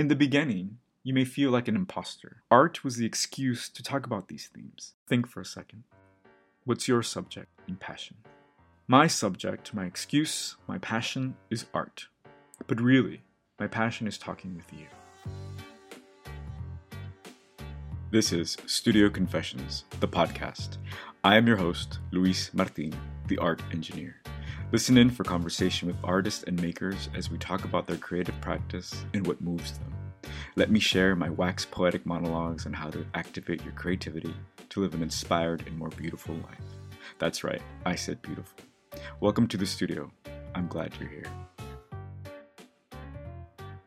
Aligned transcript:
In 0.00 0.08
the 0.08 0.16
beginning, 0.16 0.78
you 1.02 1.12
may 1.12 1.26
feel 1.26 1.50
like 1.50 1.68
an 1.68 1.76
imposter. 1.76 2.42
Art 2.50 2.82
was 2.82 2.96
the 2.96 3.04
excuse 3.04 3.68
to 3.68 3.82
talk 3.82 4.06
about 4.06 4.28
these 4.28 4.48
themes. 4.48 4.94
Think 5.06 5.26
for 5.26 5.42
a 5.42 5.44
second. 5.44 5.82
What's 6.64 6.88
your 6.88 7.02
subject 7.02 7.50
and 7.68 7.78
passion? 7.78 8.16
My 8.88 9.06
subject, 9.06 9.74
my 9.74 9.84
excuse, 9.84 10.56
my 10.66 10.78
passion 10.78 11.36
is 11.50 11.66
art. 11.74 12.06
But 12.66 12.80
really, 12.80 13.20
my 13.58 13.66
passion 13.66 14.06
is 14.06 14.16
talking 14.16 14.56
with 14.56 14.72
you. 14.72 14.86
This 18.10 18.32
is 18.32 18.56
Studio 18.64 19.10
Confessions, 19.10 19.84
the 20.00 20.08
podcast. 20.08 20.78
I 21.24 21.36
am 21.36 21.46
your 21.46 21.58
host, 21.58 21.98
Luis 22.10 22.54
Martin, 22.54 22.94
the 23.28 23.36
art 23.36 23.60
engineer. 23.70 24.16
Listen 24.72 24.96
in 24.96 25.10
for 25.10 25.24
conversation 25.24 25.88
with 25.88 25.96
artists 26.04 26.44
and 26.44 26.60
makers 26.62 27.08
as 27.16 27.28
we 27.28 27.36
talk 27.38 27.64
about 27.64 27.88
their 27.88 27.96
creative 27.96 28.40
practice 28.40 29.04
and 29.14 29.26
what 29.26 29.40
moves 29.40 29.76
them. 29.78 29.89
Let 30.60 30.70
me 30.70 30.78
share 30.78 31.16
my 31.16 31.30
wax 31.30 31.64
poetic 31.64 32.04
monologues 32.04 32.66
on 32.66 32.74
how 32.74 32.90
to 32.90 33.06
activate 33.14 33.64
your 33.64 33.72
creativity 33.72 34.34
to 34.68 34.80
live 34.82 34.92
an 34.92 35.02
inspired 35.02 35.66
and 35.66 35.78
more 35.78 35.88
beautiful 35.88 36.34
life. 36.34 36.60
That's 37.18 37.42
right, 37.42 37.62
I 37.86 37.94
said 37.94 38.20
beautiful. 38.20 38.58
Welcome 39.20 39.48
to 39.48 39.56
the 39.56 39.64
studio. 39.64 40.12
I'm 40.54 40.66
glad 40.66 40.92
you're 41.00 41.08
here. 41.08 41.32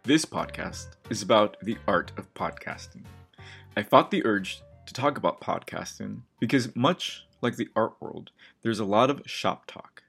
This 0.02 0.26
podcast 0.26 0.96
is 1.12 1.22
about 1.22 1.58
the 1.62 1.78
art 1.88 2.12
of 2.18 2.34
podcasting. 2.34 3.04
I 3.78 3.84
fought 3.84 4.10
the 4.10 4.26
urge 4.26 4.64
to 4.88 4.96
talk 4.96 5.16
about 5.16 5.42
podcasting 5.42 6.22
because, 6.40 6.76
much 6.76 7.28
like 7.40 7.56
the 7.56 7.70
art 7.76 7.94
world, 8.00 8.32
there's 8.64 8.80
a 8.80 8.84
lot 8.84 9.12
of 9.12 9.22
shop 9.28 9.66
talk. 9.68 10.02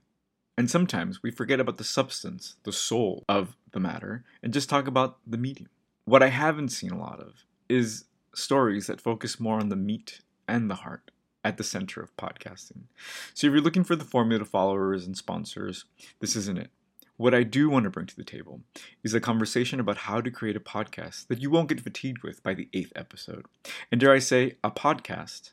And 0.56 0.70
sometimes 0.70 1.22
we 1.22 1.30
forget 1.30 1.60
about 1.60 1.76
the 1.76 1.84
substance, 1.84 2.56
the 2.62 2.72
soul 2.72 3.22
of 3.28 3.54
the 3.72 3.80
matter, 3.80 4.24
and 4.42 4.54
just 4.54 4.70
talk 4.70 4.86
about 4.86 5.18
the 5.26 5.36
medium. 5.36 5.68
What 6.06 6.22
I 6.22 6.28
haven't 6.28 6.68
seen 6.68 6.90
a 6.90 6.98
lot 6.98 7.20
of 7.20 7.44
is 7.68 8.04
stories 8.34 8.88
that 8.88 9.00
focus 9.00 9.40
more 9.40 9.58
on 9.58 9.70
the 9.70 9.76
meat 9.76 10.20
and 10.46 10.70
the 10.70 10.74
heart 10.76 11.10
at 11.42 11.56
the 11.56 11.64
center 11.64 12.02
of 12.02 12.14
podcasting. 12.16 12.84
So 13.32 13.46
if 13.46 13.52
you're 13.52 13.62
looking 13.62 13.84
for 13.84 13.96
the 13.96 14.04
formula 14.04 14.40
to 14.40 14.44
followers 14.44 15.06
and 15.06 15.16
sponsors, 15.16 15.86
this 16.20 16.36
isn't 16.36 16.58
it. 16.58 16.70
What 17.16 17.34
I 17.34 17.42
do 17.42 17.70
want 17.70 17.84
to 17.84 17.90
bring 17.90 18.06
to 18.06 18.16
the 18.16 18.24
table 18.24 18.60
is 19.02 19.14
a 19.14 19.20
conversation 19.20 19.80
about 19.80 19.98
how 19.98 20.20
to 20.20 20.30
create 20.30 20.56
a 20.56 20.60
podcast 20.60 21.28
that 21.28 21.40
you 21.40 21.48
won't 21.48 21.68
get 21.68 21.80
fatigued 21.80 22.22
with 22.22 22.42
by 22.42 22.54
the 22.54 22.68
eighth 22.74 22.92
episode. 22.96 23.46
And 23.90 24.00
dare 24.00 24.12
I 24.12 24.18
say, 24.18 24.56
a 24.64 24.70
podcast 24.70 25.52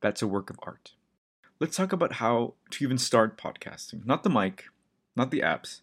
that's 0.00 0.22
a 0.22 0.26
work 0.26 0.50
of 0.50 0.58
art. 0.62 0.94
Let's 1.60 1.76
talk 1.76 1.92
about 1.92 2.14
how 2.14 2.54
to 2.70 2.84
even 2.84 2.98
start 2.98 3.36
podcasting. 3.36 4.06
Not 4.06 4.22
the 4.24 4.30
mic, 4.30 4.64
not 5.14 5.30
the 5.30 5.40
apps, 5.40 5.82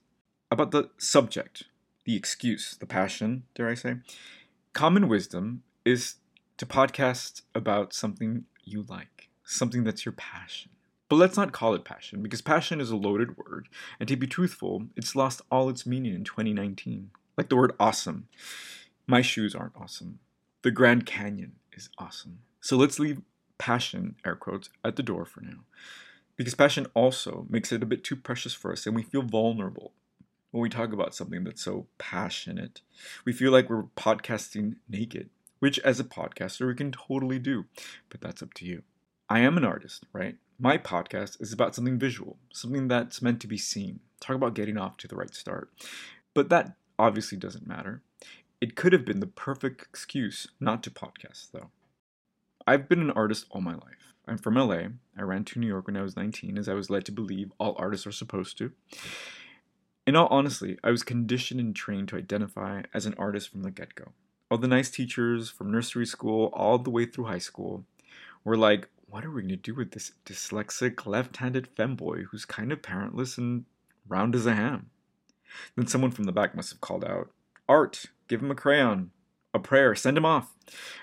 about 0.50 0.72
the 0.72 0.90
subject, 0.98 1.66
the 2.08 2.16
excuse, 2.16 2.78
the 2.80 2.86
passion, 2.86 3.44
dare 3.54 3.68
I 3.68 3.74
say. 3.74 3.98
Common 4.72 5.10
wisdom 5.10 5.64
is 5.84 6.16
to 6.56 6.66
podcast 6.66 7.42
about 7.54 7.94
something 7.94 8.46
you 8.64 8.86
like, 8.88 9.28
something 9.44 9.84
that's 9.84 10.06
your 10.06 10.14
passion. 10.14 10.72
But 11.10 11.18
let's 11.18 11.36
not 11.36 11.52
call 11.52 11.74
it 11.74 11.84
passion, 11.84 12.24
because 12.24 12.42
passion 12.42 12.80
is 12.80 12.92
a 12.92 12.96
loaded 12.96 13.38
word, 13.38 13.68
and 14.00 14.08
to 14.08 14.16
be 14.16 14.26
truthful, 14.26 14.86
it's 14.96 15.18
lost 15.18 15.42
all 15.52 15.68
its 15.68 15.86
meaning 15.86 16.16
in 16.16 16.24
2019. 16.24 17.12
Like 17.38 17.50
the 17.50 17.58
word 17.58 17.74
awesome. 17.78 18.30
My 19.06 19.22
shoes 19.22 19.54
aren't 19.54 19.76
awesome. 19.76 20.20
The 20.62 20.72
Grand 20.72 21.06
Canyon 21.06 21.58
is 21.74 21.90
awesome. 21.98 22.40
So 22.62 22.78
let's 22.78 23.00
leave 23.00 23.22
passion, 23.58 24.16
air 24.26 24.38
quotes, 24.38 24.70
at 24.86 24.96
the 24.96 25.04
door 25.04 25.26
for 25.26 25.42
now. 25.42 25.66
Because 26.38 26.56
passion 26.56 26.88
also 26.94 27.46
makes 27.50 27.74
it 27.74 27.84
a 27.84 27.86
bit 27.86 28.06
too 28.06 28.16
precious 28.16 28.54
for 28.54 28.72
us, 28.72 28.86
and 28.86 28.96
we 28.96 29.04
feel 29.04 29.24
vulnerable 29.24 29.92
when 30.52 30.62
we 30.62 30.70
talk 30.70 30.94
about 30.94 31.16
something 31.16 31.44
that's 31.44 31.64
so 31.64 31.88
passionate. 31.98 32.82
We 33.26 33.34
feel 33.34 33.52
like 33.52 33.70
we're 33.70 33.84
podcasting 33.96 34.76
naked, 34.90 35.30
which 35.60 35.80
as 35.80 36.00
a 36.00 36.04
podcaster 36.04 36.68
we 36.68 36.76
can 36.76 36.92
totally 36.92 37.40
do, 37.40 37.66
but 38.10 38.22
that's 38.22 38.42
up 38.42 38.54
to 38.56 38.66
you. 38.66 38.84
I 39.30 39.40
am 39.40 39.58
an 39.58 39.66
artist, 39.66 40.06
right? 40.14 40.38
My 40.60 40.78
podcast 40.78 41.42
is 41.42 41.54
about 41.54 41.76
something 41.76 42.00
visual, 42.00 42.38
something 42.52 42.88
that's 42.88 43.22
meant 43.22 43.42
to 43.42 43.48
be 43.48 43.58
seen. 43.58 44.00
Talk 44.20 44.36
about 44.36 44.56
getting 44.56 44.78
off 44.78 44.98
to 44.98 45.08
the 45.08 45.16
right 45.16 45.34
start. 45.34 45.70
But 46.34 46.50
that 46.50 46.76
obviously 46.98 47.38
doesn't 47.38 47.68
matter. 47.68 48.02
It 48.60 48.76
could 48.76 48.94
have 48.94 49.06
been 49.06 49.20
the 49.20 49.28
perfect 49.28 49.82
excuse 49.84 50.48
not 50.60 50.82
to 50.84 50.90
podcast, 50.90 51.52
though. 51.52 51.70
I've 52.66 52.90
been 52.90 53.02
an 53.02 53.12
artist 53.12 53.46
all 53.52 53.62
my 53.62 53.74
life. 53.74 54.14
I'm 54.28 54.38
from 54.38 54.56
LA. 54.56 54.88
I 55.18 55.22
ran 55.22 55.46
to 55.46 55.60
New 55.60 55.68
York 55.68 55.88
when 55.88 55.96
I 55.96 56.02
was 56.02 56.18
19, 56.18 56.58
as 56.58 56.68
I 56.68 56.74
was 56.74 56.90
led 56.90 57.06
to 57.06 57.12
believe 57.12 57.52
all 57.60 57.76
artists 57.78 58.08
are 58.08 58.12
supposed 58.12 58.58
to. 58.58 58.72
In 60.08 60.16
all 60.16 60.30
honesty, 60.32 60.80
I 60.86 60.90
was 60.90 61.04
conditioned 61.04 61.60
and 61.60 61.76
trained 61.76 62.08
to 62.08 62.16
identify 62.16 62.84
as 62.94 63.06
an 63.06 63.14
artist 63.18 63.50
from 63.50 63.64
the 63.64 63.72
get 63.72 63.94
go. 63.94 64.14
All 64.50 64.58
the 64.58 64.66
nice 64.66 64.90
teachers 64.90 65.50
from 65.50 65.70
nursery 65.70 66.06
school 66.06 66.50
all 66.54 66.78
the 66.78 66.90
way 66.90 67.06
through 67.06 67.26
high 67.26 67.40
school 67.40 67.84
were 68.46 68.56
like, 68.56 68.88
what 69.10 69.26
are 69.26 69.32
we 69.32 69.42
going 69.42 69.50
to 69.50 69.58
do 69.58 69.76
with 69.76 69.92
this 69.92 70.14
dyslexic 70.26 71.06
left-handed 71.06 71.76
femboy 71.76 72.24
who's 72.24 72.46
kind 72.46 72.72
of 72.72 72.82
parentless 72.82 73.38
and 73.38 73.66
round 74.08 74.34
as 74.34 74.46
a 74.46 74.56
ham? 74.56 74.92
Then 75.76 75.88
someone 75.88 76.12
from 76.12 76.24
the 76.24 76.32
back 76.32 76.56
must 76.56 76.70
have 76.70 76.80
called 76.80 77.04
out, 77.04 77.30
Art, 77.68 78.06
give 78.30 78.42
him 78.42 78.52
a 78.52 78.56
crayon, 78.56 79.12
a 79.54 79.60
prayer, 79.60 79.94
send 79.94 80.18
him 80.18 80.26
off. 80.26 80.54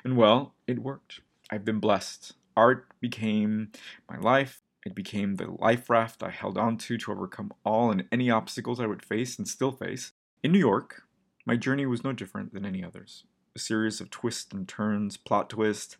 And 0.02 0.16
well, 0.16 0.54
it 0.66 0.78
worked. 0.78 1.20
I've 1.50 1.66
been 1.66 1.78
blessed. 1.78 2.32
Art 2.56 2.86
became 3.00 3.70
my 4.08 4.16
life. 4.16 4.62
It 4.84 4.94
became 4.94 5.36
the 5.36 5.50
life 5.50 5.88
raft 5.88 6.22
I 6.22 6.30
held 6.30 6.58
on 6.58 6.76
to 6.78 6.98
to 6.98 7.12
overcome 7.12 7.52
all 7.64 7.90
and 7.90 8.06
any 8.12 8.30
obstacles 8.30 8.80
I 8.80 8.86
would 8.86 9.04
face 9.04 9.38
and 9.38 9.48
still 9.48 9.72
face. 9.72 10.12
In 10.42 10.52
New 10.52 10.58
York, 10.58 11.02
my 11.46 11.56
journey 11.56 11.86
was 11.86 12.04
no 12.04 12.12
different 12.12 12.52
than 12.52 12.64
any 12.64 12.84
others 12.84 13.24
a 13.54 13.58
series 13.58 14.00
of 14.00 14.10
twists 14.10 14.52
and 14.52 14.66
turns, 14.66 15.16
plot 15.16 15.50
twists, 15.50 15.96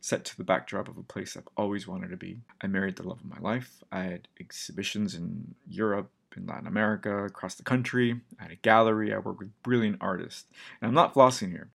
set 0.00 0.24
to 0.26 0.36
the 0.36 0.44
backdrop 0.44 0.88
of 0.88 0.98
a 0.98 1.02
place 1.02 1.36
I've 1.36 1.48
always 1.56 1.88
wanted 1.88 2.10
to 2.10 2.16
be. 2.16 2.42
I 2.60 2.66
married 2.66 2.96
the 2.96 3.08
love 3.08 3.20
of 3.20 3.26
my 3.26 3.38
life. 3.40 3.82
I 3.90 4.02
had 4.02 4.28
exhibitions 4.38 5.14
in 5.14 5.54
Europe, 5.66 6.10
in 6.36 6.46
Latin 6.46 6.66
America, 6.66 7.24
across 7.24 7.54
the 7.54 7.62
country. 7.62 8.20
I 8.38 8.42
had 8.44 8.52
a 8.52 8.56
gallery. 8.56 9.12
I 9.12 9.18
worked 9.18 9.38
with 9.38 9.62
brilliant 9.62 9.98
artists. 10.00 10.44
And 10.80 10.88
I'm 10.88 10.94
not 10.94 11.14
flossing 11.14 11.50
here, 11.50 11.70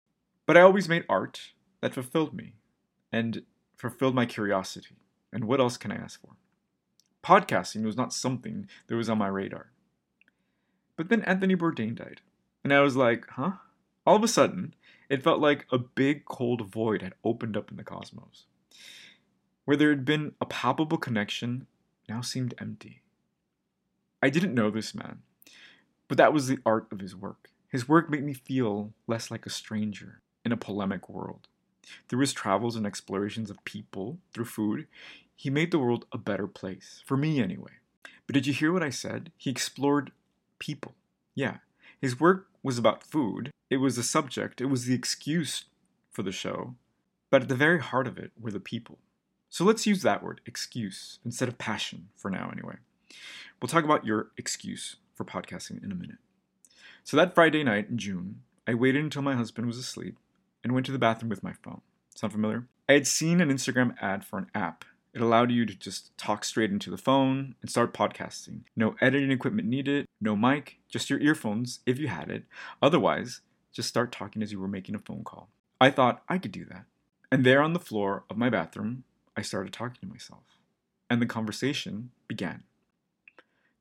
but 0.46 0.58
I 0.58 0.62
always 0.62 0.90
made 0.90 1.06
art 1.08 1.54
that 1.80 1.94
fulfilled 1.94 2.34
me 2.34 2.54
and 3.12 3.44
fulfilled 3.78 4.16
my 4.16 4.26
curiosity. 4.26 4.98
And 5.32 5.46
what 5.46 5.62
else 5.62 5.78
can 5.78 5.92
I 5.92 5.96
ask 5.96 6.20
for? 6.20 6.36
Podcasting 7.24 7.84
was 7.84 7.96
not 7.96 8.14
something 8.14 8.68
that 8.88 8.96
was 8.96 9.10
on 9.10 9.18
my 9.18 9.28
radar. 9.28 9.72
But 10.96 11.10
then 11.10 11.22
Anthony 11.24 11.56
Bourdain 11.56 11.96
died. 11.96 12.22
And 12.64 12.74
I 12.74 12.82
was 12.82 12.96
like, 12.96 13.28
huh? 13.32 13.54
All 14.06 14.16
of 14.16 14.24
a 14.24 14.28
sudden, 14.28 14.74
it 15.10 15.24
felt 15.24 15.40
like 15.40 15.66
a 15.72 15.78
big 15.78 16.26
cold 16.26 16.70
void 16.72 17.02
had 17.02 17.14
opened 17.24 17.58
up 17.58 17.70
in 17.70 17.78
the 17.78 17.84
cosmos. 17.84 18.46
Where 19.66 19.78
there 19.78 19.90
had 19.90 20.06
been 20.06 20.34
a 20.42 20.46
palpable 20.46 20.98
connection 20.98 21.68
now 22.10 22.22
seemed 22.22 22.56
empty. 22.60 23.02
I 24.22 24.30
didn't 24.30 24.54
know 24.54 24.70
this 24.70 24.94
man, 24.96 25.20
but 26.08 26.18
that 26.18 26.34
was 26.34 26.48
the 26.48 26.60
art 26.66 26.88
of 26.92 27.00
his 27.00 27.16
work. 27.16 27.50
His 27.68 27.88
work 27.88 28.10
made 28.10 28.24
me 28.24 28.34
feel 28.34 28.94
less 29.08 29.32
like 29.32 29.46
a 29.46 29.52
stranger 29.52 30.22
in 30.44 30.52
a 30.52 30.58
polemic 30.58 31.10
world. 31.10 31.48
Through 32.08 32.20
his 32.20 32.34
travels 32.34 32.76
and 32.76 32.86
explorations 32.86 33.50
of 33.50 33.64
people, 33.66 34.20
through 34.34 34.46
food, 34.46 34.88
he 35.36 35.50
made 35.50 35.72
the 35.72 35.80
world 35.80 36.06
a 36.12 36.18
better 36.18 36.48
place, 36.48 37.02
for 37.06 37.18
me 37.18 37.42
anyway. 37.42 37.72
But 38.28 38.34
did 38.34 38.48
you 38.48 38.54
hear 38.54 38.72
what 38.72 38.84
I 38.84 38.90
said? 38.90 39.32
He 39.38 39.50
explored 39.50 40.12
people. 40.60 40.94
Yeah, 41.36 41.58
his 42.00 42.20
work 42.20 42.48
was 42.64 42.78
about 42.78 43.04
food, 43.04 43.52
it 43.70 43.78
was 43.78 43.96
the 43.96 44.04
subject, 44.04 44.62
it 44.62 44.66
was 44.66 44.86
the 44.86 44.94
excuse 44.94 45.66
for 46.12 46.24
the 46.24 46.32
show, 46.32 46.76
but 47.30 47.44
at 47.44 47.48
the 47.48 47.56
very 47.56 47.80
heart 47.80 48.08
of 48.08 48.18
it 48.18 48.32
were 48.40 48.52
the 48.52 48.60
people. 48.60 49.00
So 49.50 49.66
let's 49.66 49.88
use 49.88 50.02
that 50.02 50.24
word, 50.24 50.42
excuse, 50.46 51.20
instead 51.26 51.50
of 51.50 51.58
passion 51.58 52.10
for 52.16 52.30
now, 52.30 52.50
anyway. 52.52 52.76
We'll 53.62 53.68
talk 53.68 53.84
about 53.84 54.06
your 54.06 54.32
excuse 54.38 54.98
for 55.14 55.26
podcasting 55.26 55.84
in 55.84 55.92
a 55.92 55.96
minute. 55.96 56.18
So 57.04 57.18
that 57.18 57.36
Friday 57.36 57.64
night 57.64 57.90
in 57.90 57.98
June, 57.98 58.42
I 58.68 58.74
waited 58.74 59.04
until 59.04 59.22
my 59.22 59.36
husband 59.36 59.68
was 59.68 59.78
asleep 59.78 60.18
and 60.64 60.74
went 60.74 60.86
to 60.86 60.92
the 60.92 61.00
bathroom 61.00 61.30
with 61.30 61.44
my 61.44 61.54
phone. 61.64 61.82
Sound 62.16 62.34
familiar? 62.34 62.68
I 62.88 62.94
had 62.94 63.08
seen 63.08 63.42
an 63.42 63.50
Instagram 63.50 63.96
ad 64.02 64.24
for 64.24 64.38
an 64.38 64.52
app. 64.54 64.86
It 65.14 65.22
allowed 65.22 65.52
you 65.52 65.66
to 65.66 65.76
just 65.76 66.18
talk 66.18 66.46
straight 66.46 66.72
into 66.72 66.90
the 66.90 66.98
phone 66.98 67.56
and 67.62 67.70
start 67.70 67.94
podcasting. 67.94 68.62
No 68.78 68.96
editing 69.02 69.32
equipment 69.32 69.68
needed, 69.68 70.06
no 70.22 70.38
mic, 70.38 70.78
just 70.88 71.10
your 71.10 71.20
earphones 71.20 71.80
if 71.86 72.00
you 72.00 72.08
had 72.08 72.30
it. 72.30 72.46
Otherwise, 72.82 73.42
just 73.74 73.90
start 73.90 74.12
talking 74.12 74.42
as 74.42 74.54
you 74.54 74.60
were 74.60 74.70
making 74.70 74.96
a 74.96 75.00
phone 75.00 75.24
call. 75.24 75.50
I 75.82 75.90
thought 75.90 76.24
I 76.30 76.38
could 76.38 76.54
do 76.54 76.64
that. 76.66 76.86
And 77.30 77.46
there 77.46 77.62
on 77.62 77.74
the 77.74 77.80
floor 77.80 78.24
of 78.30 78.38
my 78.38 78.50
bathroom, 78.50 79.04
I 79.36 79.42
started 79.42 79.74
talking 79.74 79.98
to 80.02 80.08
myself. 80.08 80.44
And 81.10 81.22
the 81.22 81.26
conversation 81.26 82.12
began. 82.28 82.64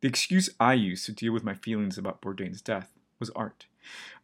The 0.00 0.08
excuse 0.08 0.50
I 0.58 0.74
used 0.74 1.06
to 1.06 1.12
deal 1.12 1.32
with 1.32 1.44
my 1.44 1.54
feelings 1.54 1.98
about 1.98 2.22
Bourdain's 2.22 2.62
death 2.62 2.90
was 3.20 3.30
art. 3.30 3.66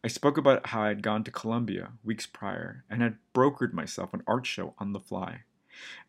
I 0.03 0.07
spoke 0.07 0.37
about 0.37 0.67
how 0.67 0.81
I 0.81 0.87
had 0.89 1.03
gone 1.03 1.23
to 1.23 1.31
Colombia 1.31 1.91
weeks 2.03 2.25
prior 2.25 2.83
and 2.89 3.01
had 3.01 3.17
brokered 3.33 3.73
myself 3.73 4.13
an 4.13 4.23
art 4.27 4.45
show 4.45 4.73
on 4.77 4.91
the 4.91 4.99
fly. 4.99 5.43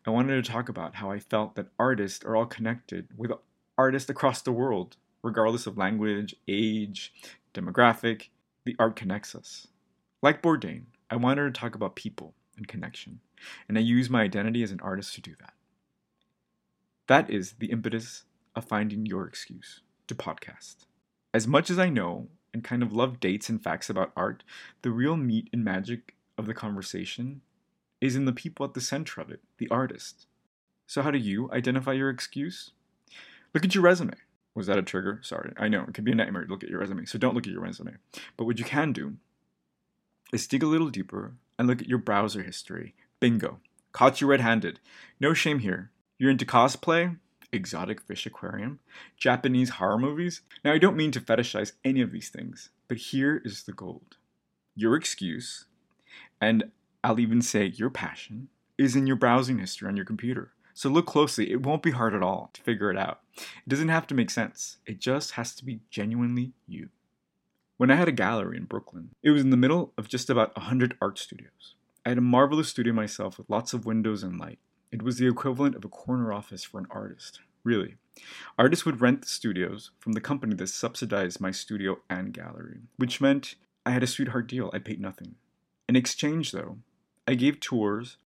I 0.05 0.09
wanted 0.11 0.43
to 0.43 0.51
talk 0.51 0.69
about 0.69 0.95
how 0.95 1.11
I 1.11 1.19
felt 1.19 1.55
that 1.55 1.67
artists 1.77 2.23
are 2.25 2.35
all 2.35 2.45
connected 2.45 3.07
with 3.15 3.31
artists 3.77 4.09
across 4.09 4.41
the 4.41 4.51
world, 4.51 4.97
regardless 5.23 5.67
of 5.67 5.77
language, 5.77 6.35
age, 6.47 7.13
demographic, 7.53 8.29
the 8.65 8.75
art 8.79 8.95
connects 8.95 9.35
us. 9.35 9.67
Like 10.21 10.41
Bourdain, 10.41 10.83
I 11.09 11.15
wanted 11.15 11.53
to 11.53 11.59
talk 11.59 11.75
about 11.75 11.95
people 11.95 12.33
and 12.57 12.67
connection, 12.67 13.19
and 13.67 13.77
I 13.77 13.81
use 13.81 14.09
my 14.09 14.21
identity 14.21 14.63
as 14.63 14.71
an 14.71 14.81
artist 14.81 15.13
to 15.15 15.21
do 15.21 15.35
that. 15.39 15.53
That 17.07 17.29
is 17.29 17.53
the 17.53 17.71
impetus 17.71 18.25
of 18.55 18.65
finding 18.65 19.05
your 19.05 19.25
excuse 19.25 19.81
to 20.07 20.15
podcast. 20.15 20.85
As 21.33 21.47
much 21.47 21.69
as 21.69 21.79
I 21.79 21.89
know 21.89 22.27
and 22.53 22.63
kind 22.63 22.83
of 22.83 22.93
love 22.93 23.19
dates 23.19 23.49
and 23.49 23.63
facts 23.63 23.89
about 23.89 24.11
art, 24.15 24.43
the 24.81 24.91
real 24.91 25.15
meat 25.15 25.49
and 25.53 25.63
magic 25.63 26.15
of 26.37 26.45
the 26.45 26.53
conversation 26.53 27.41
is 28.01 28.15
in 28.15 28.25
the 28.25 28.33
people 28.33 28.65
at 28.65 28.73
the 28.73 28.81
center 28.81 29.21
of 29.21 29.29
it, 29.29 29.41
the 29.57 29.69
artist. 29.69 30.27
So, 30.87 31.01
how 31.01 31.11
do 31.11 31.19
you 31.19 31.51
identify 31.51 31.93
your 31.93 32.09
excuse? 32.09 32.71
Look 33.53 33.65
at 33.65 33.75
your 33.75 33.83
resume. 33.83 34.13
Was 34.55 34.67
that 34.67 34.77
a 34.77 34.83
trigger? 34.83 35.19
Sorry. 35.23 35.53
I 35.57 35.67
know 35.67 35.85
it 35.87 35.93
can 35.93 36.03
be 36.03 36.11
a 36.11 36.15
nightmare 36.15 36.43
to 36.43 36.49
look 36.49 36.63
at 36.63 36.69
your 36.69 36.79
resume, 36.79 37.05
so 37.05 37.17
don't 37.17 37.35
look 37.35 37.45
at 37.45 37.53
your 37.53 37.61
resume. 37.61 37.95
But 38.37 38.45
what 38.45 38.59
you 38.59 38.65
can 38.65 38.91
do 38.91 39.15
is 40.33 40.47
dig 40.47 40.63
a 40.63 40.67
little 40.67 40.89
deeper 40.89 41.33
and 41.57 41.67
look 41.67 41.81
at 41.81 41.87
your 41.87 41.97
browser 41.97 42.43
history. 42.43 42.95
Bingo. 43.19 43.59
Caught 43.91 44.21
you 44.21 44.27
red 44.27 44.41
handed. 44.41 44.79
No 45.19 45.33
shame 45.33 45.59
here. 45.59 45.91
You're 46.17 46.31
into 46.31 46.45
cosplay, 46.45 47.17
exotic 47.51 48.01
fish 48.01 48.25
aquarium, 48.25 48.79
Japanese 49.17 49.71
horror 49.71 49.97
movies. 49.97 50.41
Now, 50.63 50.73
I 50.73 50.77
don't 50.77 50.97
mean 50.97 51.11
to 51.11 51.21
fetishize 51.21 51.73
any 51.83 52.01
of 52.01 52.11
these 52.11 52.29
things, 52.29 52.69
but 52.87 52.97
here 52.97 53.41
is 53.43 53.63
the 53.63 53.73
gold. 53.73 54.17
Your 54.75 54.95
excuse, 54.95 55.65
and 56.39 56.71
I'll 57.03 57.19
even 57.19 57.41
say 57.41 57.65
your 57.65 57.89
passion, 57.89 58.49
is 58.77 58.95
in 58.95 59.07
your 59.07 59.15
browsing 59.15 59.59
history 59.59 59.87
on 59.87 59.95
your 59.95 60.05
computer. 60.05 60.51
So 60.73 60.89
look 60.89 61.05
closely. 61.05 61.51
It 61.51 61.63
won't 61.63 61.83
be 61.83 61.91
hard 61.91 62.13
at 62.13 62.23
all 62.23 62.51
to 62.53 62.61
figure 62.61 62.89
it 62.89 62.97
out. 62.97 63.19
It 63.35 63.67
doesn't 63.67 63.89
have 63.89 64.07
to 64.07 64.15
make 64.15 64.29
sense, 64.29 64.77
it 64.85 64.99
just 64.99 65.31
has 65.31 65.55
to 65.55 65.65
be 65.65 65.81
genuinely 65.89 66.53
you. 66.67 66.89
When 67.77 67.91
I 67.91 67.95
had 67.95 68.09
a 68.09 68.13
gallery 68.13 68.57
in 68.57 68.65
Brooklyn, 68.65 69.11
it 69.23 69.31
was 69.31 69.41
in 69.41 69.51
the 69.51 69.57
middle 69.57 69.93
of 69.97 70.09
just 70.09 70.29
about 70.29 70.55
100 70.57 70.97
art 71.01 71.17
studios. 71.17 71.75
I 72.05 72.09
had 72.09 72.17
a 72.17 72.21
marvelous 72.21 72.69
studio 72.69 72.93
myself 72.93 73.37
with 73.37 73.49
lots 73.49 73.73
of 73.73 73.85
windows 73.85 74.23
and 74.23 74.39
light. 74.39 74.59
It 74.91 75.01
was 75.01 75.17
the 75.17 75.27
equivalent 75.27 75.75
of 75.75 75.85
a 75.85 75.89
corner 75.89 76.33
office 76.33 76.63
for 76.63 76.79
an 76.79 76.87
artist, 76.89 77.39
really. 77.63 77.95
Artists 78.57 78.85
would 78.85 79.01
rent 79.01 79.21
the 79.21 79.27
studios 79.27 79.91
from 79.99 80.13
the 80.13 80.21
company 80.21 80.55
that 80.55 80.67
subsidized 80.67 81.39
my 81.39 81.51
studio 81.51 81.99
and 82.09 82.33
gallery, 82.33 82.79
which 82.97 83.21
meant 83.21 83.55
I 83.85 83.91
had 83.91 84.03
a 84.03 84.07
sweetheart 84.07 84.47
deal. 84.47 84.69
I 84.73 84.79
paid 84.79 84.99
nothing. 84.99 85.35
In 85.87 85.95
exchange, 85.95 86.51
though, 86.51 86.79
I 87.29 87.35
gave 87.35 87.59
tours 87.59 88.17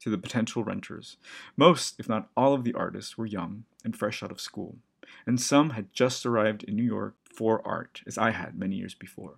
to 0.00 0.10
the 0.10 0.18
potential 0.18 0.64
renters. 0.64 1.16
Most, 1.56 1.94
if 2.00 2.08
not 2.08 2.28
all, 2.36 2.54
of 2.54 2.64
the 2.64 2.74
artists 2.74 3.16
were 3.16 3.24
young 3.24 3.66
and 3.84 3.96
fresh 3.96 4.20
out 4.20 4.32
of 4.32 4.40
school, 4.40 4.78
and 5.24 5.40
some 5.40 5.70
had 5.70 5.92
just 5.92 6.26
arrived 6.26 6.64
in 6.64 6.74
New 6.74 6.82
York 6.82 7.14
for 7.22 7.64
art, 7.64 8.02
as 8.04 8.18
I 8.18 8.32
had 8.32 8.58
many 8.58 8.74
years 8.74 8.94
before. 8.94 9.36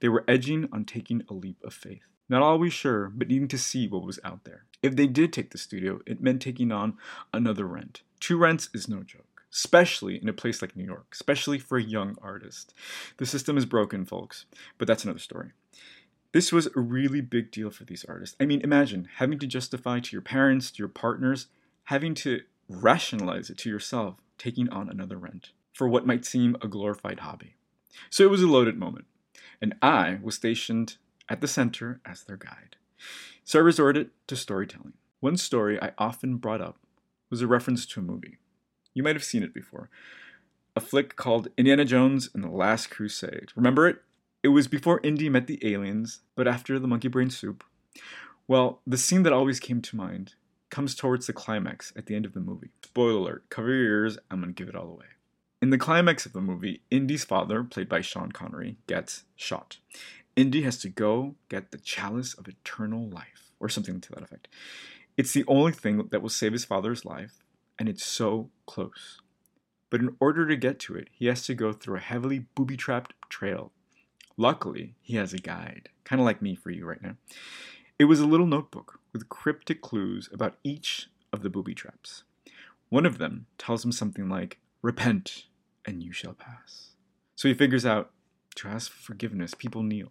They 0.00 0.10
were 0.10 0.26
edging 0.28 0.68
on 0.70 0.84
taking 0.84 1.22
a 1.30 1.32
leap 1.32 1.64
of 1.64 1.72
faith. 1.72 2.02
Not 2.28 2.42
always 2.42 2.74
sure, 2.74 3.08
but 3.08 3.28
needing 3.28 3.48
to 3.48 3.56
see 3.56 3.88
what 3.88 4.04
was 4.04 4.20
out 4.22 4.44
there. 4.44 4.66
If 4.82 4.96
they 4.96 5.06
did 5.06 5.32
take 5.32 5.52
the 5.52 5.56
studio, 5.56 6.00
it 6.04 6.20
meant 6.20 6.42
taking 6.42 6.70
on 6.70 6.98
another 7.32 7.64
rent. 7.64 8.02
Two 8.20 8.36
rents 8.36 8.68
is 8.74 8.86
no 8.86 9.02
joke, 9.02 9.44
especially 9.50 10.20
in 10.20 10.28
a 10.28 10.34
place 10.34 10.60
like 10.60 10.76
New 10.76 10.84
York, 10.84 11.06
especially 11.12 11.58
for 11.58 11.78
a 11.78 11.82
young 11.82 12.18
artist. 12.20 12.74
The 13.16 13.24
system 13.24 13.56
is 13.56 13.64
broken, 13.64 14.04
folks, 14.04 14.44
but 14.76 14.86
that's 14.86 15.04
another 15.04 15.20
story. 15.20 15.52
This 16.32 16.50
was 16.50 16.68
a 16.74 16.80
really 16.80 17.20
big 17.20 17.50
deal 17.50 17.70
for 17.70 17.84
these 17.84 18.04
artists. 18.08 18.36
I 18.40 18.46
mean, 18.46 18.62
imagine 18.62 19.08
having 19.16 19.38
to 19.38 19.46
justify 19.46 20.00
to 20.00 20.12
your 20.12 20.22
parents, 20.22 20.70
to 20.70 20.78
your 20.78 20.88
partners, 20.88 21.46
having 21.84 22.14
to 22.14 22.40
rationalize 22.68 23.50
it 23.50 23.58
to 23.58 23.68
yourself, 23.68 24.16
taking 24.38 24.68
on 24.70 24.88
another 24.88 25.18
rent 25.18 25.50
for 25.72 25.88
what 25.88 26.06
might 26.06 26.24
seem 26.24 26.56
a 26.62 26.68
glorified 26.68 27.20
hobby. 27.20 27.54
So 28.08 28.24
it 28.24 28.30
was 28.30 28.42
a 28.42 28.46
loaded 28.46 28.78
moment, 28.78 29.04
and 29.60 29.74
I 29.82 30.18
was 30.22 30.34
stationed 30.34 30.96
at 31.28 31.40
the 31.40 31.48
center 31.48 32.00
as 32.04 32.22
their 32.22 32.36
guide. 32.36 32.76
So 33.44 33.58
I 33.58 33.62
resorted 33.62 34.10
to 34.28 34.36
storytelling. 34.36 34.94
One 35.20 35.36
story 35.36 35.80
I 35.82 35.92
often 35.98 36.36
brought 36.36 36.60
up 36.60 36.78
was 37.30 37.42
a 37.42 37.46
reference 37.46 37.84
to 37.86 38.00
a 38.00 38.02
movie. 38.02 38.38
You 38.94 39.02
might 39.02 39.16
have 39.16 39.24
seen 39.24 39.42
it 39.42 39.54
before. 39.54 39.90
A 40.74 40.80
flick 40.80 41.16
called 41.16 41.48
Indiana 41.58 41.84
Jones 41.84 42.30
and 42.34 42.42
the 42.42 42.48
Last 42.48 42.90
Crusade. 42.90 43.52
Remember 43.54 43.86
it? 43.86 44.02
It 44.42 44.48
was 44.48 44.66
before 44.66 45.00
Indy 45.04 45.28
met 45.28 45.46
the 45.46 45.64
aliens, 45.64 46.20
but 46.34 46.48
after 46.48 46.78
the 46.80 46.88
monkey 46.88 47.06
brain 47.06 47.30
soup. 47.30 47.62
Well, 48.48 48.80
the 48.84 48.98
scene 48.98 49.22
that 49.22 49.32
always 49.32 49.60
came 49.60 49.80
to 49.82 49.96
mind 49.96 50.34
comes 50.68 50.96
towards 50.96 51.28
the 51.28 51.32
climax 51.32 51.92
at 51.94 52.06
the 52.06 52.16
end 52.16 52.26
of 52.26 52.32
the 52.32 52.40
movie. 52.40 52.70
Spoiler 52.82 53.18
alert, 53.18 53.44
cover 53.50 53.68
your 53.68 53.84
ears, 53.84 54.18
I'm 54.30 54.40
gonna 54.40 54.52
give 54.52 54.68
it 54.68 54.74
all 54.74 54.88
away. 54.88 55.06
In 55.60 55.70
the 55.70 55.78
climax 55.78 56.26
of 56.26 56.32
the 56.32 56.40
movie, 56.40 56.82
Indy's 56.90 57.24
father, 57.24 57.62
played 57.62 57.88
by 57.88 58.00
Sean 58.00 58.32
Connery, 58.32 58.78
gets 58.88 59.22
shot. 59.36 59.78
Indy 60.34 60.62
has 60.62 60.78
to 60.78 60.88
go 60.88 61.36
get 61.48 61.70
the 61.70 61.78
chalice 61.78 62.34
of 62.34 62.48
eternal 62.48 63.08
life, 63.08 63.52
or 63.60 63.68
something 63.68 64.00
to 64.00 64.12
that 64.12 64.24
effect. 64.24 64.48
It's 65.16 65.32
the 65.32 65.44
only 65.46 65.70
thing 65.70 66.08
that 66.10 66.20
will 66.20 66.28
save 66.28 66.52
his 66.52 66.64
father's 66.64 67.04
life, 67.04 67.44
and 67.78 67.88
it's 67.88 68.04
so 68.04 68.50
close. 68.66 69.20
But 69.88 70.00
in 70.00 70.16
order 70.18 70.48
to 70.48 70.56
get 70.56 70.80
to 70.80 70.96
it, 70.96 71.10
he 71.12 71.26
has 71.26 71.46
to 71.46 71.54
go 71.54 71.72
through 71.72 71.98
a 71.98 72.00
heavily 72.00 72.46
booby 72.56 72.76
trapped 72.76 73.14
trail 73.28 73.70
Luckily, 74.42 74.96
he 75.00 75.14
has 75.18 75.32
a 75.32 75.38
guide, 75.38 75.88
kind 76.02 76.18
of 76.20 76.24
like 76.24 76.42
me 76.42 76.56
for 76.56 76.72
you 76.72 76.84
right 76.84 77.00
now. 77.00 77.14
It 77.96 78.06
was 78.06 78.18
a 78.18 78.26
little 78.26 78.44
notebook 78.44 78.98
with 79.12 79.28
cryptic 79.28 79.80
clues 79.80 80.28
about 80.32 80.56
each 80.64 81.08
of 81.32 81.44
the 81.44 81.48
booby 81.48 81.76
traps. 81.76 82.24
One 82.88 83.06
of 83.06 83.18
them 83.18 83.46
tells 83.56 83.84
him 83.84 83.92
something 83.92 84.28
like, 84.28 84.58
Repent 84.82 85.44
and 85.84 86.02
you 86.02 86.10
shall 86.10 86.32
pass. 86.32 86.96
So 87.36 87.46
he 87.46 87.54
figures 87.54 87.86
out 87.86 88.10
to 88.56 88.66
ask 88.66 88.90
for 88.90 89.00
forgiveness, 89.00 89.54
people 89.54 89.84
kneel. 89.84 90.10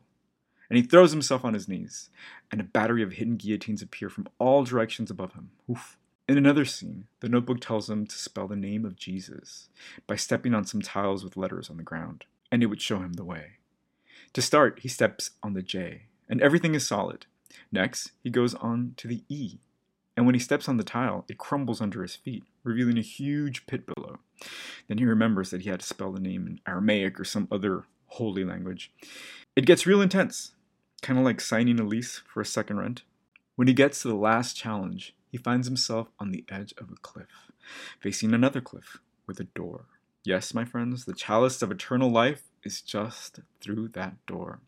And 0.69 0.77
he 0.77 0.83
throws 0.83 1.11
himself 1.11 1.43
on 1.43 1.53
his 1.53 1.67
knees, 1.67 2.09
and 2.53 2.61
a 2.61 2.63
battery 2.63 3.03
of 3.03 3.11
hidden 3.11 3.35
guillotines 3.35 3.81
appear 3.81 4.07
from 4.07 4.29
all 4.39 4.63
directions 4.63 5.11
above 5.11 5.33
him. 5.33 5.51
Oof. 5.69 5.97
In 6.29 6.37
another 6.37 6.63
scene, 6.63 7.07
the 7.19 7.27
notebook 7.27 7.59
tells 7.59 7.89
him 7.89 8.07
to 8.07 8.15
spell 8.15 8.47
the 8.47 8.55
name 8.55 8.85
of 8.85 8.95
Jesus 8.95 9.67
by 10.07 10.15
stepping 10.15 10.53
on 10.53 10.63
some 10.63 10.81
tiles 10.81 11.21
with 11.21 11.35
letters 11.35 11.69
on 11.69 11.75
the 11.75 11.83
ground, 11.83 12.23
and 12.49 12.63
it 12.63 12.67
would 12.67 12.81
show 12.81 12.99
him 12.99 13.15
the 13.15 13.25
way. 13.25 13.57
To 14.33 14.41
start, 14.41 14.79
he 14.79 14.87
steps 14.87 15.31
on 15.43 15.53
the 15.53 15.61
J, 15.61 16.03
and 16.29 16.41
everything 16.41 16.73
is 16.73 16.87
solid. 16.87 17.25
Next, 17.71 18.11
he 18.23 18.29
goes 18.29 18.55
on 18.55 18.93
to 18.97 19.07
the 19.07 19.23
E, 19.27 19.57
and 20.15 20.25
when 20.25 20.35
he 20.35 20.39
steps 20.39 20.69
on 20.69 20.77
the 20.77 20.83
tile, 20.83 21.25
it 21.27 21.37
crumbles 21.37 21.81
under 21.81 22.01
his 22.01 22.15
feet, 22.15 22.43
revealing 22.63 22.97
a 22.97 23.01
huge 23.01 23.65
pit 23.65 23.85
below. 23.85 24.19
Then 24.87 24.99
he 24.99 25.05
remembers 25.05 25.49
that 25.49 25.61
he 25.61 25.69
had 25.69 25.81
to 25.81 25.85
spell 25.85 26.11
the 26.11 26.19
name 26.19 26.47
in 26.47 26.59
Aramaic 26.65 27.19
or 27.19 27.25
some 27.25 27.47
other 27.51 27.83
holy 28.07 28.45
language. 28.45 28.91
It 29.55 29.65
gets 29.65 29.85
real 29.85 30.01
intense, 30.01 30.53
kind 31.01 31.19
of 31.19 31.25
like 31.25 31.41
signing 31.41 31.79
a 31.79 31.83
lease 31.83 32.21
for 32.31 32.39
a 32.39 32.45
second 32.45 32.77
rent. 32.77 33.03
When 33.55 33.67
he 33.67 33.73
gets 33.73 34.01
to 34.01 34.07
the 34.07 34.15
last 34.15 34.55
challenge, 34.55 35.13
he 35.29 35.37
finds 35.37 35.67
himself 35.67 36.07
on 36.19 36.31
the 36.31 36.45
edge 36.49 36.73
of 36.77 36.89
a 36.89 36.95
cliff, 37.01 37.51
facing 37.99 38.33
another 38.33 38.61
cliff 38.61 38.99
with 39.27 39.39
a 39.39 39.45
door. 39.45 39.85
Yes, 40.23 40.53
my 40.53 40.65
friends, 40.65 41.05
the 41.05 41.13
chalice 41.13 41.61
of 41.61 41.71
eternal 41.71 42.09
life 42.09 42.43
is 42.63 42.81
just 42.81 43.39
through 43.59 43.89
that 43.89 44.25
door. 44.25 44.59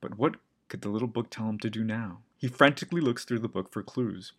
But 0.00 0.18
what 0.18 0.36
could 0.68 0.82
the 0.82 0.88
little 0.88 1.08
book 1.08 1.30
tell 1.30 1.48
him 1.48 1.58
to 1.60 1.70
do 1.70 1.84
now? 1.84 2.18
He 2.38 2.48
frantically 2.48 3.00
looks 3.00 3.24
through 3.24 3.38
the 3.38 3.48
book 3.48 3.72
for 3.72 3.82
clues, 3.82 4.32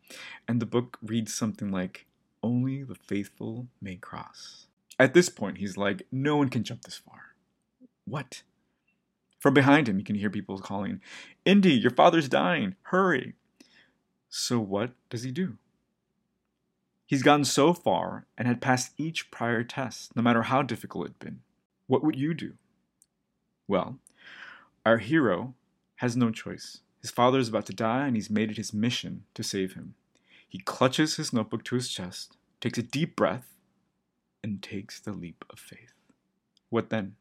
and 0.48 0.62
the 0.62 0.66
book 0.66 0.98
reads 1.02 1.34
something 1.34 1.72
like, 1.72 2.06
Only 2.44 2.84
the 2.84 2.96
faithful 2.96 3.68
may 3.82 3.96
cross. 3.96 4.68
At 5.00 5.14
this 5.14 5.30
point, 5.30 5.58
he's 5.58 5.78
like, 5.78 6.06
No 6.12 6.38
one 6.38 6.50
can 6.50 6.64
jump 6.64 6.84
this 6.84 6.98
far. 6.98 7.36
What? 8.06 8.44
From 9.40 9.54
behind 9.54 9.88
him, 9.88 9.98
you 9.98 10.04
can 10.04 10.16
hear 10.16 10.30
people 10.30 10.58
calling, 10.60 11.02
Indy, 11.46 11.74
your 11.74 11.92
father's 11.92 12.30
dying, 12.30 12.76
hurry. 12.84 13.34
So 14.30 14.60
what 14.60 14.92
does 15.10 15.24
he 15.24 15.32
do? 15.32 15.58
He's 17.06 17.24
gotten 17.24 17.46
so 17.46 17.74
far 17.74 18.26
and 18.38 18.48
had 18.48 18.62
passed 18.62 18.94
each 18.98 19.32
prior 19.32 19.64
test, 19.64 20.16
no 20.16 20.22
matter 20.22 20.44
how 20.44 20.62
difficult 20.62 21.06
it 21.06 21.10
had 21.10 21.20
been. 21.20 21.40
What 21.88 22.04
would 22.04 22.18
you 22.18 22.34
do? 22.34 22.54
Well, 23.68 24.00
our 24.86 24.98
hero 24.98 25.54
has 25.98 26.16
no 26.16 26.32
choice. 26.32 26.80
His 27.02 27.12
father 27.12 27.40
is 27.40 27.50
about 27.50 27.66
to 27.68 27.74
die, 27.74 28.08
and 28.08 28.16
he's 28.16 28.30
made 28.30 28.50
it 28.50 28.58
his 28.58 28.74
mission 28.74 29.26
to 29.34 29.44
save 29.44 29.74
him. 29.74 29.96
He 30.48 30.60
clutches 30.60 31.18
his 31.18 31.34
notebook 31.34 31.64
to 31.66 31.76
his 31.76 31.90
chest, 31.90 32.38
takes 32.62 32.78
a 32.78 32.84
deep 32.84 33.16
breath, 33.16 33.56
and 34.44 34.64
takes 34.64 35.00
the 35.00 35.12
leap 35.12 35.44
of 35.50 35.60
faith. 35.60 35.94
What 36.70 36.90
then? 36.90 37.16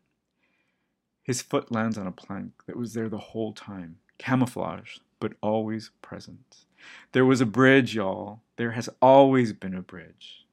His 1.22 1.42
foot 1.42 1.72
lands 1.72 1.98
on 1.98 2.06
a 2.06 2.12
plank 2.12 2.52
that 2.66 2.76
was 2.76 2.94
there 2.94 3.08
the 3.08 3.18
whole 3.18 3.52
time, 3.52 3.98
camouflaged, 4.18 5.00
but 5.18 5.32
always 5.40 5.90
present. 6.02 6.66
There 7.12 7.24
was 7.24 7.40
a 7.40 7.46
bridge, 7.46 7.96
y'all. 7.96 8.42
There 8.56 8.72
has 8.72 8.88
always 9.02 9.52
been 9.52 9.74
a 9.74 9.82
bridge. 9.82 10.46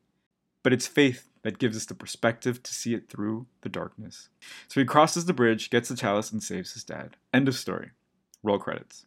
But 0.64 0.74
it's 0.74 0.88
faith 0.88 1.30
that 1.44 1.60
gives 1.60 1.78
us 1.78 1.86
the 1.86 1.94
perspective 1.94 2.64
to 2.64 2.74
see 2.74 2.94
it 2.94 3.10
through 3.10 3.46
the 3.62 3.70
darkness. 3.70 4.30
So 4.68 4.80
he 4.80 4.86
crosses 4.86 5.26
the 5.26 5.34
bridge, 5.34 5.70
gets 5.70 5.90
the 5.90 5.96
chalice, 5.96 6.32
and 6.32 6.42
saves 6.42 6.74
his 6.74 6.84
dad. 6.84 7.18
End 7.34 7.48
of 7.48 7.56
story. 7.56 7.92
Roll 8.42 8.60
credits. 8.60 9.06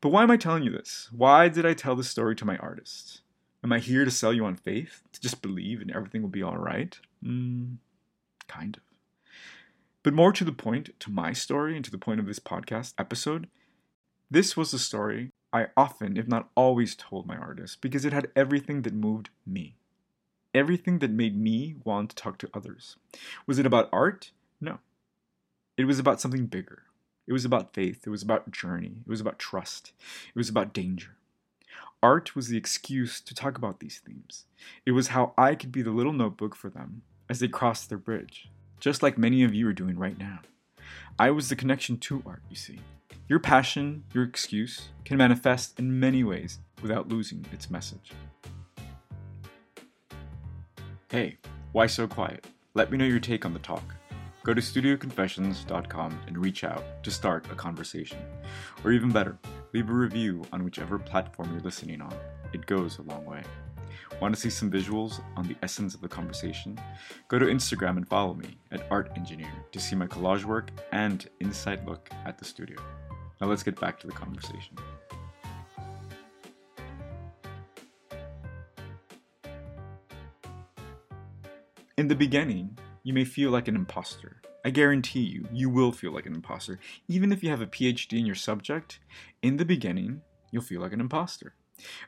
But 0.00 0.10
why 0.10 0.22
am 0.22 0.30
I 0.30 0.36
telling 0.36 0.62
you 0.62 0.70
this? 0.70 1.08
Why 1.10 1.48
did 1.48 1.66
I 1.66 1.74
tell 1.74 1.96
this 1.96 2.08
story 2.08 2.36
to 2.36 2.44
my 2.44 2.56
artist? 2.58 3.22
Am 3.64 3.72
I 3.72 3.80
here 3.80 4.04
to 4.04 4.10
sell 4.10 4.32
you 4.32 4.44
on 4.44 4.54
faith? 4.54 5.02
To 5.12 5.20
just 5.20 5.42
believe 5.42 5.80
and 5.80 5.90
everything 5.90 6.22
will 6.22 6.28
be 6.28 6.44
alright? 6.44 6.98
Mm, 7.24 7.78
kind 8.46 8.76
of. 8.76 8.82
But 10.04 10.14
more 10.14 10.32
to 10.32 10.44
the 10.44 10.52
point, 10.52 10.90
to 11.00 11.10
my 11.10 11.32
story 11.32 11.74
and 11.74 11.84
to 11.84 11.90
the 11.90 11.98
point 11.98 12.20
of 12.20 12.26
this 12.26 12.38
podcast 12.38 12.94
episode, 12.98 13.48
This 14.30 14.56
was 14.56 14.72
a 14.74 14.78
story 14.78 15.30
I 15.52 15.68
often, 15.76 16.16
if 16.18 16.28
not 16.28 16.50
always, 16.54 16.94
told 16.94 17.26
my 17.26 17.36
artists 17.36 17.76
because 17.76 18.04
it 18.04 18.12
had 18.12 18.30
everything 18.36 18.82
that 18.82 18.92
moved 18.92 19.30
me. 19.46 19.76
Everything 20.54 20.98
that 21.00 21.10
made 21.10 21.38
me 21.38 21.76
want 21.84 22.10
to 22.10 22.16
talk 22.16 22.38
to 22.38 22.50
others. 22.54 22.96
Was 23.46 23.58
it 23.58 23.66
about 23.66 23.88
art? 23.92 24.32
No. 24.60 24.78
It 25.76 25.84
was 25.84 25.98
about 25.98 26.20
something 26.20 26.46
bigger. 26.46 26.84
It 27.26 27.32
was 27.34 27.44
about 27.44 27.74
faith. 27.74 28.04
It 28.06 28.10
was 28.10 28.22
about 28.22 28.50
journey. 28.50 29.02
It 29.06 29.10
was 29.10 29.20
about 29.20 29.38
trust. 29.38 29.92
It 30.28 30.38
was 30.38 30.48
about 30.48 30.72
danger. 30.72 31.16
Art 32.02 32.34
was 32.34 32.48
the 32.48 32.56
excuse 32.56 33.20
to 33.20 33.34
talk 33.34 33.58
about 33.58 33.80
these 33.80 34.00
themes. 34.04 34.46
It 34.86 34.92
was 34.92 35.08
how 35.08 35.34
I 35.36 35.54
could 35.54 35.70
be 35.72 35.82
the 35.82 35.90
little 35.90 36.12
notebook 36.12 36.54
for 36.54 36.70
them 36.70 37.02
as 37.28 37.40
they 37.40 37.48
crossed 37.48 37.88
their 37.88 37.98
bridge, 37.98 38.48
just 38.80 39.02
like 39.02 39.18
many 39.18 39.44
of 39.44 39.54
you 39.54 39.68
are 39.68 39.74
doing 39.74 39.98
right 39.98 40.18
now. 40.18 40.40
I 41.18 41.30
was 41.30 41.48
the 41.48 41.56
connection 41.56 41.98
to 41.98 42.22
art, 42.24 42.42
you 42.48 42.56
see. 42.56 42.80
Your 43.28 43.40
passion, 43.40 44.04
your 44.14 44.24
excuse, 44.24 44.88
can 45.04 45.18
manifest 45.18 45.78
in 45.78 46.00
many 46.00 46.24
ways 46.24 46.60
without 46.80 47.08
losing 47.08 47.44
its 47.52 47.70
message. 47.70 48.12
Hey, 51.10 51.38
why 51.72 51.86
so 51.86 52.06
quiet? 52.06 52.44
Let 52.74 52.90
me 52.90 52.98
know 52.98 53.06
your 53.06 53.18
take 53.18 53.46
on 53.46 53.54
the 53.54 53.58
talk. 53.60 53.94
Go 54.44 54.52
to 54.52 54.60
studioconfessions.com 54.60 56.20
and 56.26 56.36
reach 56.36 56.64
out 56.64 57.02
to 57.02 57.10
start 57.10 57.50
a 57.50 57.54
conversation. 57.54 58.18
Or 58.84 58.92
even 58.92 59.10
better, 59.10 59.38
leave 59.72 59.88
a 59.88 59.94
review 59.94 60.44
on 60.52 60.64
whichever 60.64 60.98
platform 60.98 61.50
you're 61.50 61.62
listening 61.62 62.02
on. 62.02 62.14
It 62.52 62.66
goes 62.66 62.98
a 62.98 63.02
long 63.02 63.24
way. 63.24 63.42
Want 64.20 64.34
to 64.34 64.40
see 64.40 64.50
some 64.50 64.70
visuals 64.70 65.22
on 65.34 65.48
the 65.48 65.56
essence 65.62 65.94
of 65.94 66.02
the 66.02 66.08
conversation? 66.08 66.78
Go 67.28 67.38
to 67.38 67.46
Instagram 67.46 67.96
and 67.96 68.06
follow 68.06 68.34
me 68.34 68.58
at 68.70 68.86
Art 68.90 69.10
Engineer 69.16 69.52
to 69.72 69.80
see 69.80 69.96
my 69.96 70.06
collage 70.06 70.44
work 70.44 70.70
and 70.92 71.26
inside 71.40 71.86
look 71.86 72.10
at 72.26 72.36
the 72.36 72.44
studio. 72.44 72.76
Now 73.40 73.46
let's 73.46 73.62
get 73.62 73.80
back 73.80 73.98
to 74.00 74.06
the 74.06 74.12
conversation. 74.12 74.76
In 82.08 82.16
the 82.16 82.26
beginning, 82.26 82.78
you 83.02 83.12
may 83.12 83.26
feel 83.26 83.50
like 83.50 83.68
an 83.68 83.76
imposter. 83.76 84.40
I 84.64 84.70
guarantee 84.70 85.20
you, 85.20 85.46
you 85.52 85.68
will 85.68 85.92
feel 85.92 86.10
like 86.10 86.24
an 86.24 86.34
imposter. 86.34 86.78
Even 87.06 87.32
if 87.32 87.42
you 87.42 87.50
have 87.50 87.60
a 87.60 87.66
PhD 87.66 88.18
in 88.18 88.24
your 88.24 88.34
subject, 88.34 88.98
in 89.42 89.58
the 89.58 89.66
beginning, 89.66 90.22
you'll 90.50 90.62
feel 90.62 90.80
like 90.80 90.94
an 90.94 91.02
imposter. 91.02 91.52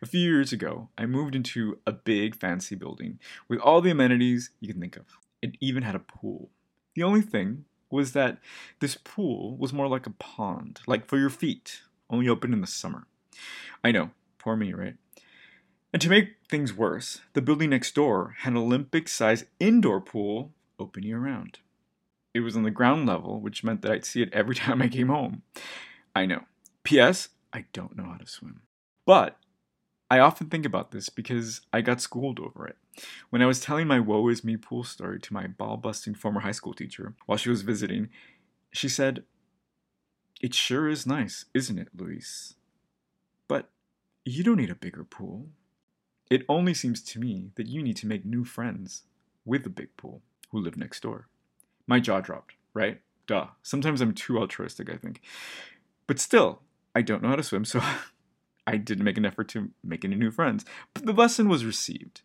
A 0.01 0.07
few 0.07 0.21
years 0.21 0.55
ago, 0.55 0.89
I 0.97 1.05
moved 1.05 1.35
into 1.35 1.81
a 1.87 1.93
big 1.93 2.35
fancy 2.35 2.75
building 2.75 3.19
with 3.47 3.61
all 3.61 3.83
the 3.83 3.91
amenities 3.91 4.53
you 4.59 4.73
can 4.73 4.81
think 4.81 4.97
of. 4.97 5.05
It 5.43 5.59
even 5.61 5.83
had 5.83 5.95
a 5.95 5.99
pool. 5.99 6.49
The 6.95 7.03
only 7.03 7.21
thing 7.21 7.67
was 7.91 8.15
that 8.15 8.39
this 8.81 8.95
pool 8.95 9.55
was 9.59 9.75
more 9.75 9.87
like 9.87 10.07
a 10.07 10.13
pond, 10.19 10.81
like 10.87 11.09
for 11.09 11.19
your 11.19 11.29
feet, 11.29 11.83
only 12.09 12.27
open 12.27 12.55
in 12.55 12.63
the 12.63 12.67
summer. 12.67 13.07
I 13.85 13.93
know, 13.93 14.13
poor 14.39 14.57
me, 14.57 14.73
right? 14.73 14.95
And 15.93 16.01
to 16.03 16.09
make 16.09 16.37
things 16.49 16.73
worse, 16.73 17.21
the 17.33 17.43
building 17.43 17.71
next 17.71 17.95
door 17.95 18.37
had 18.41 18.53
an 18.53 18.59
Olympic 18.59 19.09
sized 19.09 19.47
indoor 19.59 20.01
pool 20.01 20.53
open 20.79 21.03
year 21.03 21.19
round. 21.19 21.59
It 22.33 22.41
was 22.41 22.57
on 22.57 22.63
the 22.63 22.71
ground 22.71 23.07
level, 23.07 23.41
which 23.41 23.65
meant 23.65 23.83
that 23.83 23.91
I'd 23.91 24.05
see 24.05 24.23
it 24.23 24.33
every 24.33 24.55
time 24.57 24.81
I 24.81 24.89
came 24.89 25.09
home. 25.09 25.43
I 26.15 26.27
know. 26.27 26.45
P.S. 26.85 27.31
I 27.53 27.65
don't 27.73 27.97
know 27.97 28.05
how 28.05 28.17
to 28.17 28.27
swim. 28.27 28.63
But 29.05 29.37
I 30.11 30.21
often 30.21 30.49
think 30.49 30.65
about 30.65 30.93
this 30.93 31.09
because 31.09 31.61
I 31.73 31.81
got 31.81 32.01
schooled 32.01 32.39
over 32.39 32.67
it. 32.67 32.77
When 33.31 33.43
I 33.43 33.47
was 33.47 33.61
telling 33.61 33.87
my 33.87 34.01
woe 34.01 34.29
is 34.29 34.45
me 34.45 34.57
pool 34.57 34.85
story 34.85 35.21
to 35.21 35.33
my 35.33 35.47
ball 35.47 35.77
busting 35.77 36.15
former 36.15 36.41
high 36.41 36.53
school 36.53 36.75
teacher 36.75 37.15
while 37.27 37.39
she 37.39 37.51
was 37.51 37.63
visiting, 37.63 38.09
she 38.73 38.89
said, 38.89 39.25
It 40.41 40.55
sure 40.55 40.89
is 40.89 41.07
nice, 41.07 41.47
isn't 41.55 41.79
it, 41.79 41.89
Luis? 41.97 42.55
But 43.49 43.71
you 44.25 44.45
don't 44.45 44.57
need 44.57 44.71
a 44.71 44.75
bigger 44.75 45.05
pool. 45.05 45.49
It 46.31 46.45
only 46.49 46.75
seems 46.75 47.03
to 47.03 47.19
me 47.19 47.51
that 47.57 47.67
you 47.67 47.83
need 47.83 47.97
to 47.99 48.07
make 48.07 48.25
new 48.25 48.45
friends 48.45 49.03
with 49.45 49.65
the 49.65 49.71
big 49.71 49.97
pool 49.97 50.23
who 50.51 50.61
live 50.61 50.77
next 50.77 51.03
door. 51.03 51.27
My 51.87 51.99
jaw 51.99 52.21
dropped, 52.21 52.55
right? 52.73 53.01
Duh. 53.27 53.49
Sometimes 53.63 54.01
I'm 54.01 54.15
too 54.15 54.39
altruistic, 54.39 54.89
I 54.89 54.97
think. 54.97 55.21
But 56.07 56.21
still, 56.21 56.63
I 56.95 57.03
don't 57.03 57.23
know 57.23 57.29
how 57.29 57.37
to 57.37 57.43
swim, 57.43 57.65
so 57.65 57.81
I 58.67 58.77
didn't 58.77 59.05
make 59.05 59.19
an 59.19 59.27
effort 59.27 59.49
to 59.51 59.71
make 59.83 60.05
any 60.05 60.15
new 60.15 60.31
friends, 60.31 60.65
but 60.95 61.05
the 61.05 61.13
lesson 61.13 61.49
was 61.49 61.65
received. 61.65 62.23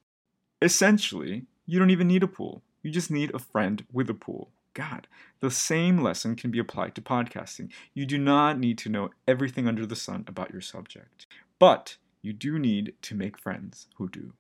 Essentially, 0.62 1.46
you 1.66 1.80
don't 1.80 1.90
even 1.90 2.08
need 2.08 2.24
a 2.24 2.28
pool. 2.28 2.62
You 2.84 2.92
just 2.92 3.10
need 3.10 3.34
a 3.34 3.40
friend 3.40 3.86
with 3.92 4.10
a 4.10 4.14
pool. 4.14 4.52
God, 4.76 5.08
the 5.40 5.50
same 5.50 6.02
lesson 6.02 6.36
can 6.36 6.52
be 6.52 6.60
applied 6.60 6.94
to 6.96 7.02
podcasting. 7.02 7.72
You 7.94 8.06
do 8.06 8.18
not 8.18 8.60
need 8.60 8.78
to 8.80 8.90
know 8.90 9.10
everything 9.28 9.68
under 9.68 9.86
the 9.86 9.96
sun 9.96 10.26
about 10.28 10.52
your 10.52 10.62
subject, 10.62 11.26
but 11.58 11.98
you 12.26 12.34
do 12.34 12.58
need 12.58 12.94
to 13.04 13.14
make 13.14 13.38
friends 13.38 13.86
who 13.98 14.10
do. 14.10 14.34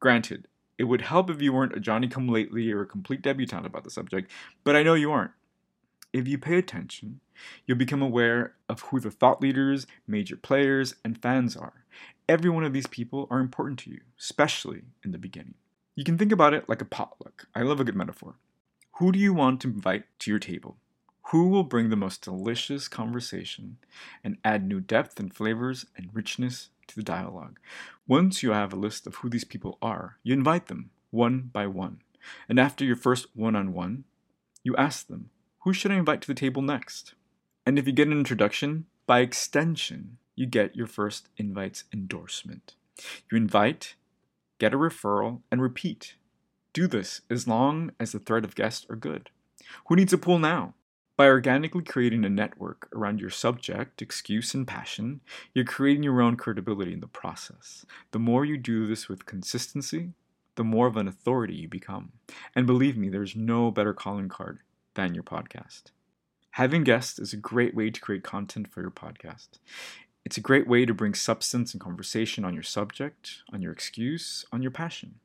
Granted, 0.00 0.48
it 0.78 0.84
would 0.84 1.02
help 1.02 1.30
if 1.30 1.40
you 1.40 1.52
weren't 1.52 1.76
a 1.76 1.80
Johnny 1.80 2.08
come 2.08 2.28
lately 2.28 2.72
or 2.72 2.82
a 2.82 2.86
complete 2.86 3.22
debutante 3.22 3.66
about 3.66 3.84
the 3.84 3.90
subject, 3.90 4.28
but 4.64 4.74
I 4.74 4.82
know 4.82 4.94
you 4.94 5.12
aren't. 5.12 5.30
If 6.12 6.26
you 6.26 6.38
pay 6.38 6.58
attention, 6.58 7.20
you'll 7.64 7.78
become 7.78 8.02
aware 8.02 8.54
of 8.68 8.80
who 8.80 8.98
the 8.98 9.12
thought 9.12 9.40
leaders, 9.40 9.86
major 10.08 10.36
players, 10.36 10.96
and 11.04 11.22
fans 11.22 11.56
are. 11.56 11.84
Every 12.28 12.50
one 12.50 12.64
of 12.64 12.72
these 12.72 12.88
people 12.88 13.28
are 13.30 13.38
important 13.38 13.78
to 13.80 13.90
you, 13.90 14.00
especially 14.18 14.82
in 15.04 15.12
the 15.12 15.18
beginning. 15.18 15.54
You 15.94 16.02
can 16.02 16.18
think 16.18 16.32
about 16.32 16.52
it 16.52 16.68
like 16.68 16.82
a 16.82 16.86
potluck. 16.86 17.46
I 17.54 17.62
love 17.62 17.78
a 17.78 17.84
good 17.84 17.94
metaphor. 17.94 18.34
Who 18.98 19.12
do 19.12 19.20
you 19.20 19.32
want 19.32 19.60
to 19.60 19.68
invite 19.68 20.04
to 20.20 20.30
your 20.32 20.40
table? 20.40 20.78
Who 21.30 21.48
will 21.48 21.62
bring 21.62 21.90
the 21.90 21.96
most 21.96 22.22
delicious 22.22 22.88
conversation 22.88 23.76
and 24.24 24.38
add 24.44 24.66
new 24.66 24.80
depth 24.80 25.20
and 25.20 25.32
flavors 25.32 25.86
and 25.96 26.10
richness 26.12 26.70
to 26.90 26.96
the 26.96 27.02
dialogue? 27.02 27.58
Once 28.06 28.42
you 28.42 28.52
have 28.52 28.72
a 28.72 28.76
list 28.76 29.06
of 29.06 29.16
who 29.16 29.30
these 29.30 29.44
people 29.44 29.78
are, 29.80 30.18
you 30.22 30.34
invite 30.34 30.66
them 30.66 30.90
one 31.10 31.50
by 31.52 31.66
one. 31.66 32.02
And 32.48 32.60
after 32.60 32.84
your 32.84 32.96
first 32.96 33.26
one 33.34 33.56
on 33.56 33.72
one, 33.72 34.04
you 34.62 34.76
ask 34.76 35.06
them, 35.06 35.30
who 35.60 35.72
should 35.72 35.90
I 35.90 35.96
invite 35.96 36.20
to 36.22 36.28
the 36.28 36.34
table 36.34 36.62
next? 36.62 37.14
And 37.64 37.78
if 37.78 37.86
you 37.86 37.92
get 37.92 38.08
an 38.08 38.18
introduction, 38.18 38.86
by 39.06 39.20
extension, 39.20 40.18
you 40.34 40.46
get 40.46 40.76
your 40.76 40.86
first 40.86 41.28
invite's 41.36 41.84
endorsement. 41.92 42.74
You 43.30 43.36
invite, 43.36 43.94
get 44.58 44.74
a 44.74 44.78
referral, 44.78 45.40
and 45.50 45.60
repeat. 45.60 46.14
Do 46.72 46.86
this 46.86 47.22
as 47.28 47.48
long 47.48 47.90
as 47.98 48.12
the 48.12 48.18
thread 48.18 48.44
of 48.44 48.54
guests 48.54 48.86
are 48.88 48.96
good. 48.96 49.30
Who 49.86 49.96
needs 49.96 50.12
a 50.12 50.18
pool 50.18 50.38
now? 50.38 50.74
By 51.20 51.26
organically 51.26 51.82
creating 51.82 52.24
a 52.24 52.30
network 52.30 52.88
around 52.96 53.20
your 53.20 53.28
subject, 53.28 54.00
excuse, 54.00 54.54
and 54.54 54.66
passion, 54.66 55.20
you're 55.52 55.66
creating 55.66 56.02
your 56.02 56.22
own 56.22 56.38
credibility 56.38 56.94
in 56.94 57.00
the 57.00 57.06
process. 57.06 57.84
The 58.12 58.18
more 58.18 58.46
you 58.46 58.56
do 58.56 58.86
this 58.86 59.06
with 59.06 59.26
consistency, 59.26 60.14
the 60.54 60.64
more 60.64 60.86
of 60.86 60.96
an 60.96 61.06
authority 61.06 61.56
you 61.56 61.68
become. 61.68 62.12
And 62.56 62.66
believe 62.66 62.96
me, 62.96 63.10
there's 63.10 63.36
no 63.36 63.70
better 63.70 63.92
calling 63.92 64.30
card 64.30 64.60
than 64.94 65.12
your 65.12 65.22
podcast. 65.22 65.90
Having 66.52 66.84
guests 66.84 67.18
is 67.18 67.34
a 67.34 67.36
great 67.36 67.74
way 67.74 67.90
to 67.90 68.00
create 68.00 68.24
content 68.24 68.72
for 68.72 68.80
your 68.80 68.90
podcast. 68.90 69.58
It's 70.24 70.38
a 70.38 70.40
great 70.40 70.66
way 70.66 70.86
to 70.86 70.94
bring 70.94 71.12
substance 71.12 71.74
and 71.74 71.82
conversation 71.82 72.46
on 72.46 72.54
your 72.54 72.62
subject, 72.62 73.42
on 73.52 73.60
your 73.60 73.72
excuse, 73.72 74.46
on 74.54 74.62
your 74.62 74.70
passion. 74.70 75.16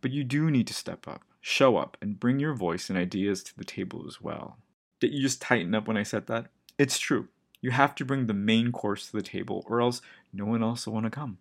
But 0.00 0.10
you 0.10 0.24
do 0.24 0.50
need 0.50 0.68
to 0.68 0.72
step 0.72 1.06
up, 1.06 1.20
show 1.42 1.76
up, 1.76 1.98
and 2.00 2.18
bring 2.18 2.40
your 2.40 2.54
voice 2.54 2.88
and 2.88 2.98
ideas 2.98 3.42
to 3.42 3.58
the 3.58 3.64
table 3.64 4.06
as 4.08 4.22
well. 4.22 4.56
You 5.10 5.22
just 5.22 5.40
tighten 5.40 5.74
up 5.74 5.86
when 5.88 5.96
I 5.96 6.02
said 6.02 6.26
that? 6.26 6.46
It's 6.78 6.98
true. 6.98 7.28
You 7.60 7.70
have 7.70 7.94
to 7.96 8.04
bring 8.04 8.26
the 8.26 8.34
main 8.34 8.72
course 8.72 9.06
to 9.06 9.16
the 9.16 9.22
table, 9.22 9.64
or 9.68 9.80
else 9.80 10.02
no 10.32 10.44
one 10.44 10.62
else 10.62 10.86
will 10.86 10.94
want 10.94 11.04
to 11.04 11.10
come. 11.10 11.38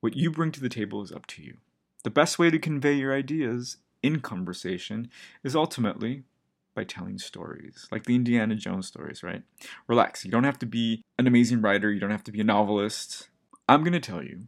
What 0.00 0.16
you 0.16 0.30
bring 0.30 0.52
to 0.52 0.60
the 0.60 0.68
table 0.68 1.02
is 1.02 1.12
up 1.12 1.26
to 1.26 1.42
you. 1.42 1.58
The 2.04 2.10
best 2.10 2.38
way 2.38 2.50
to 2.50 2.58
convey 2.58 2.94
your 2.94 3.12
ideas 3.12 3.78
in 4.02 4.20
conversation 4.20 5.10
is 5.42 5.56
ultimately 5.56 6.22
by 6.74 6.84
telling 6.84 7.18
stories, 7.18 7.88
like 7.90 8.04
the 8.04 8.14
Indiana 8.14 8.54
Jones 8.54 8.86
stories, 8.86 9.22
right? 9.22 9.42
Relax, 9.88 10.24
you 10.24 10.30
don't 10.30 10.44
have 10.44 10.58
to 10.60 10.66
be 10.66 11.02
an 11.18 11.26
amazing 11.26 11.62
writer, 11.62 11.90
you 11.90 11.98
don't 11.98 12.10
have 12.10 12.24
to 12.24 12.32
be 12.32 12.40
a 12.40 12.44
novelist. 12.44 13.28
I'm 13.68 13.82
going 13.82 13.94
to 13.94 14.00
tell 14.00 14.22
you 14.22 14.42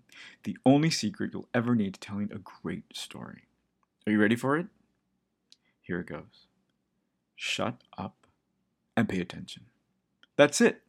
the 0.44 0.56
only 0.64 0.90
secret 0.90 1.30
you'll 1.32 1.48
ever 1.52 1.74
need 1.74 1.94
to 1.94 2.00
telling 2.00 2.30
a 2.30 2.38
great 2.38 2.84
story. 2.94 3.44
Are 4.06 4.12
you 4.12 4.20
ready 4.20 4.36
for 4.36 4.56
it? 4.56 4.66
Here 5.80 6.00
it 6.00 6.06
goes. 6.06 6.46
Shut 7.34 7.82
up 7.96 8.17
and 8.98 9.08
pay 9.08 9.20
attention. 9.20 9.66
That's 10.36 10.60
it. 10.60 10.82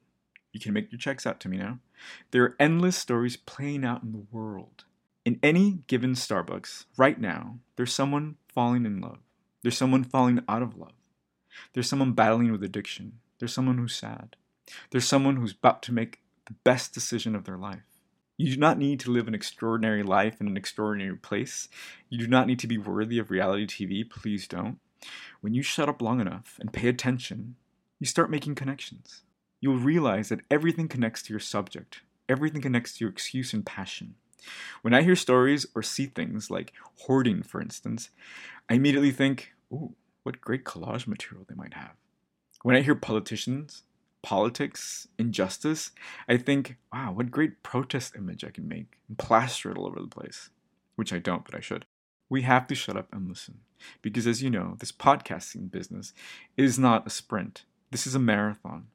You 0.52 0.60
can 0.60 0.74
make 0.74 0.92
your 0.92 0.98
checks 0.98 1.28
out 1.28 1.40
to 1.42 1.50
me 1.50 1.58
now. 1.58 1.78
There 2.32 2.44
are 2.44 2.56
endless 2.60 2.98
stories 2.98 3.38
playing 3.38 3.86
out 3.86 4.02
in 4.02 4.14
the 4.14 4.26
world. 4.32 4.86
In 5.26 5.40
any 5.44 5.84
given 5.86 6.14
Starbucks, 6.14 6.86
right 6.98 7.22
now, 7.22 7.60
there's 7.76 7.94
someone 7.94 8.38
falling 8.52 8.86
in 8.86 9.00
love. 9.00 9.20
There's 9.62 9.78
someone 9.78 10.04
falling 10.04 10.42
out 10.50 10.64
of 10.64 10.76
love. 10.76 10.94
There's 11.74 11.88
someone 11.88 12.14
battling 12.14 12.52
with 12.52 12.64
addiction. 12.64 13.20
There's 13.38 13.54
someone 13.54 13.78
who's 13.78 13.94
sad. 13.94 14.36
There's 14.90 15.08
someone 15.08 15.36
who's 15.36 15.52
about 15.52 15.84
to 15.84 15.94
make 15.94 16.22
the 16.48 16.56
best 16.64 16.94
decision 16.96 17.36
of 17.36 17.44
their 17.44 17.58
life. 17.58 17.84
You 18.38 18.52
do 18.52 18.58
not 18.58 18.80
need 18.80 19.00
to 19.02 19.12
live 19.12 19.28
an 19.28 19.36
extraordinary 19.36 20.02
life 20.02 20.42
in 20.42 20.48
an 20.48 20.58
extraordinary 20.58 21.18
place. 21.18 21.68
You 22.10 22.18
do 22.18 22.28
not 22.28 22.48
need 22.48 22.58
to 22.60 22.68
be 22.68 22.78
worthy 22.80 23.20
of 23.20 23.30
reality 23.30 23.68
TV. 23.68 24.10
Please 24.10 24.48
don't. 24.48 24.80
When 25.42 25.54
you 25.54 25.62
shut 25.62 25.90
up 25.90 26.02
long 26.02 26.20
enough 26.20 26.58
and 26.60 26.74
pay 26.74 26.88
attention, 26.88 27.56
you 28.00 28.06
start 28.06 28.32
making 28.32 28.56
connections. 28.56 29.24
you'll 29.62 29.78
realize 29.78 30.30
that 30.30 30.42
everything 30.50 30.88
connects 30.88 31.22
to 31.24 31.34
your 31.34 31.40
subject, 31.40 32.02
everything 32.28 32.62
connects 32.62 32.94
to 32.94 33.04
your 33.04 33.12
excuse 33.12 33.54
and 33.54 33.66
passion. 33.66 34.16
When 34.82 34.94
I 34.94 35.02
hear 35.02 35.16
stories 35.16 35.66
or 35.76 35.84
see 35.84 36.06
things 36.06 36.50
like 36.50 36.74
hoarding, 37.02 37.44
for 37.44 37.62
instance, 37.62 38.10
I 38.70 38.76
immediately 38.76 39.12
think, 39.12 39.52
ooh, 39.72 39.96
what 40.24 40.40
great 40.40 40.64
collage 40.64 41.08
material 41.08 41.46
they 41.48 41.56
might 41.56 41.74
have. 41.74 41.92
When 42.64 42.76
I 42.76 42.82
hear 42.82 42.96
politicians, 42.96 43.84
politics, 44.22 45.08
injustice, 45.18 45.92
I 46.28 46.38
think, 46.38 46.78
wow, 46.94 47.12
what 47.12 47.32
great 47.32 47.64
protest 47.64 48.16
image 48.16 48.44
I 48.44 48.50
can 48.50 48.68
make 48.68 48.98
and 49.08 49.18
plaster 49.18 49.72
it 49.72 49.78
all 49.78 49.88
over 49.88 50.00
the 50.00 50.08
place. 50.08 50.50
Which 50.96 51.14
I 51.14 51.20
don't, 51.20 51.46
but 51.46 51.56
I 51.56 51.62
should. 51.62 51.86
We 52.30 52.42
have 52.44 52.68
to 52.68 52.76
shut 52.76 52.98
up 52.98 53.08
and 53.14 53.28
listen. 53.28 53.60
Because 54.02 54.28
as 54.28 54.44
you 54.44 54.50
know, 54.50 54.76
this 54.80 54.92
podcasting 54.92 55.72
business 55.72 56.14
is 56.58 56.78
not 56.78 57.08
a 57.08 57.10
sprint, 57.10 57.64
this 57.92 58.06
is 58.06 58.16
a 58.16 58.20
marathon. 58.20 58.88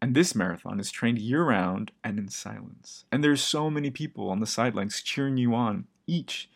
And 0.00 0.14
this 0.16 0.34
marathon 0.34 0.80
is 0.80 0.90
trained 0.90 1.18
year 1.18 1.44
round 1.44 1.92
and 2.02 2.18
in 2.18 2.28
silence. 2.28 3.04
And 3.12 3.22
there's 3.22 3.42
so 3.42 3.70
many 3.70 3.90
people 3.90 4.30
on 4.30 4.40
the 4.40 4.46
sidelines 4.46 5.00
cheering 5.00 5.36
you 5.36 5.54
on, 5.54 5.86
each 6.08 6.50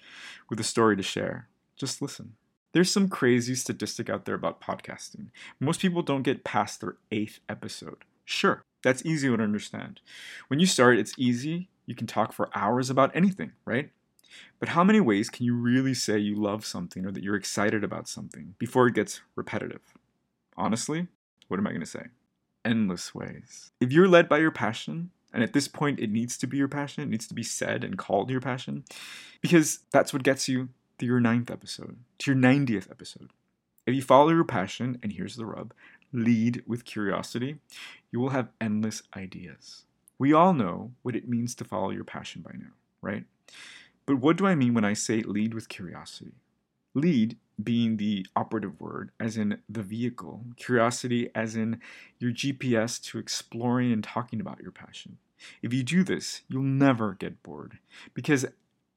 with 0.51 0.59
a 0.59 0.65
story 0.65 0.97
to 0.97 1.03
share. 1.03 1.49
Just 1.77 2.03
listen. 2.03 2.35
There's 2.73 2.91
some 2.91 3.09
crazy 3.09 3.55
statistic 3.55 4.11
out 4.11 4.25
there 4.25 4.35
about 4.35 4.61
podcasting. 4.61 5.29
Most 5.61 5.81
people 5.81 6.03
don't 6.03 6.23
get 6.23 6.45
past 6.45 6.81
their 6.81 6.97
eighth 7.13 7.39
episode. 7.49 8.05
Sure, 8.25 8.63
that's 8.83 9.07
easy 9.07 9.29
to 9.29 9.43
understand. 9.43 10.01
When 10.49 10.59
you 10.59 10.67
start, 10.67 10.99
it's 10.99 11.15
easy. 11.17 11.69
You 11.87 11.95
can 11.95 12.09
talk 12.09 12.33
for 12.33 12.51
hours 12.55 12.91
about 12.91 13.15
anything, 13.15 13.53
right? 13.65 13.91
But 14.59 14.71
how 14.71 14.83
many 14.83 15.01
ways 15.01 15.31
can 15.31 15.47
you 15.47 15.55
really 15.55 15.95
say 15.95 16.19
you 16.19 16.35
love 16.35 16.67
something 16.67 17.07
or 17.07 17.13
that 17.13 17.23
you're 17.23 17.37
excited 17.37 17.85
about 17.85 18.09
something 18.09 18.57
before 18.59 18.89
it 18.89 18.95
gets 18.95 19.21
repetitive? 19.37 19.95
Honestly, 20.57 21.07
what 21.49 21.59
am 21.59 21.67
I 21.67 21.71
going 21.71 21.81
to 21.81 21.87
say? 21.87 22.07
endless 22.67 23.15
ways. 23.15 23.71
If 23.81 23.93
you're 23.93 24.09
led 24.09 24.29
by 24.29 24.39
your 24.39 24.51
passion, 24.51 25.11
and 25.33 25.43
at 25.43 25.53
this 25.53 25.69
point 25.69 26.01
it 26.01 26.11
needs 26.11 26.37
to 26.39 26.47
be 26.47 26.59
your 26.59 26.69
passion, 26.69 27.03
it 27.03 27.09
needs 27.09 27.29
to 27.29 27.35
be 27.35 27.43
said 27.43 27.85
and 27.85 27.97
called 27.97 28.29
your 28.29 28.41
passion, 28.41 28.85
because 29.41 29.81
that's 29.93 30.13
what 30.13 30.25
gets 30.25 30.49
you 30.49 30.69
to 30.99 31.07
your 31.07 31.21
ninth 31.21 31.51
episode, 31.51 31.99
to 32.19 32.33
your 32.33 32.41
90th 32.41 32.91
episode. 32.91 33.31
If 33.87 33.95
you 33.95 34.03
follow 34.03 34.31
your 34.31 34.45
passion, 34.45 34.99
and 35.03 35.13
here's 35.13 35.37
the 35.37 35.47
rub 35.47 35.73
lead 36.13 36.63
with 36.67 36.85
curiosity, 36.85 37.57
you 38.11 38.21
will 38.21 38.31
have 38.31 38.49
endless 38.61 39.03
ideas. 39.17 39.85
We 40.19 40.33
all 40.33 40.55
know 40.55 40.93
what 41.03 41.17
it 41.17 41.29
means 41.29 41.55
to 41.57 41.65
follow 41.65 41.91
your 41.91 42.05
passion 42.05 42.43
by 42.43 42.53
now, 42.55 42.73
right? 43.03 43.25
But 44.07 44.17
what 44.17 44.37
do 44.37 44.47
I 44.47 44.55
mean 44.55 44.73
when 44.73 44.85
I 44.85 44.95
say 44.95 45.21
lead 45.21 45.53
with 45.53 45.69
curiosity? 45.69 46.33
Lead 46.97 47.37
being 47.63 47.99
the 47.99 48.27
operative 48.35 48.81
word, 48.81 49.11
as 49.21 49.37
in 49.37 49.59
the 49.69 49.83
vehicle, 49.83 50.47
curiosity, 50.57 51.31
as 51.35 51.55
in 51.55 51.79
your 52.19 52.33
GPS 52.33 53.03
to 53.03 53.19
exploring 53.19 53.93
and 53.93 54.03
talking 54.03 54.41
about 54.41 54.61
your 54.61 54.71
passion. 54.71 55.19
If 55.61 55.75
you 55.75 55.83
do 55.83 56.03
this, 56.03 56.41
you'll 56.49 56.63
never 56.63 57.13
get 57.13 57.43
bored. 57.43 57.79
Because, 58.15 58.47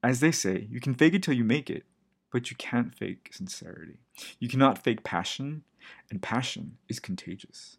as 0.02 0.22
they 0.22 0.32
say, 0.32 0.68
you 0.72 0.80
can 0.80 0.96
fake 0.96 1.14
it 1.14 1.24
till 1.24 1.34
you 1.34 1.44
make 1.44 1.70
it, 1.70 1.84
but 2.32 2.50
you 2.50 2.56
can't 2.56 2.96
fake 2.96 3.32
sincerity. 3.34 4.00
You 4.40 4.48
cannot 4.48 4.82
fake 4.82 5.04
passion, 5.04 5.64
and 6.10 6.22
passion 6.22 6.78
is 6.88 7.02
contagious. 7.02 7.78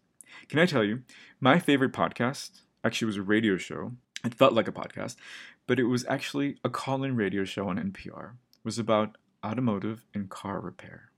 Can 0.49 0.59
I 0.59 0.67
tell 0.67 0.83
you, 0.83 1.01
my 1.39 1.57
favorite 1.57 1.93
podcast 1.93 2.61
actually 2.83 3.07
was 3.07 3.17
a 3.17 3.23
radio 3.23 3.57
show. 3.57 3.93
It 4.23 4.35
felt 4.35 4.53
like 4.53 4.67
a 4.67 4.71
podcast, 4.71 5.15
but 5.65 5.79
it 5.79 5.85
was 5.85 6.05
actually 6.07 6.57
a 6.63 6.69
call 6.69 7.03
in 7.03 7.15
radio 7.15 7.43
show 7.43 7.69
on 7.69 7.77
NPR. 7.79 8.33
It 8.33 8.63
was 8.65 8.77
about 8.77 9.17
automotive 9.45 10.05
and 10.13 10.29
car 10.29 10.59
repair. 10.59 11.11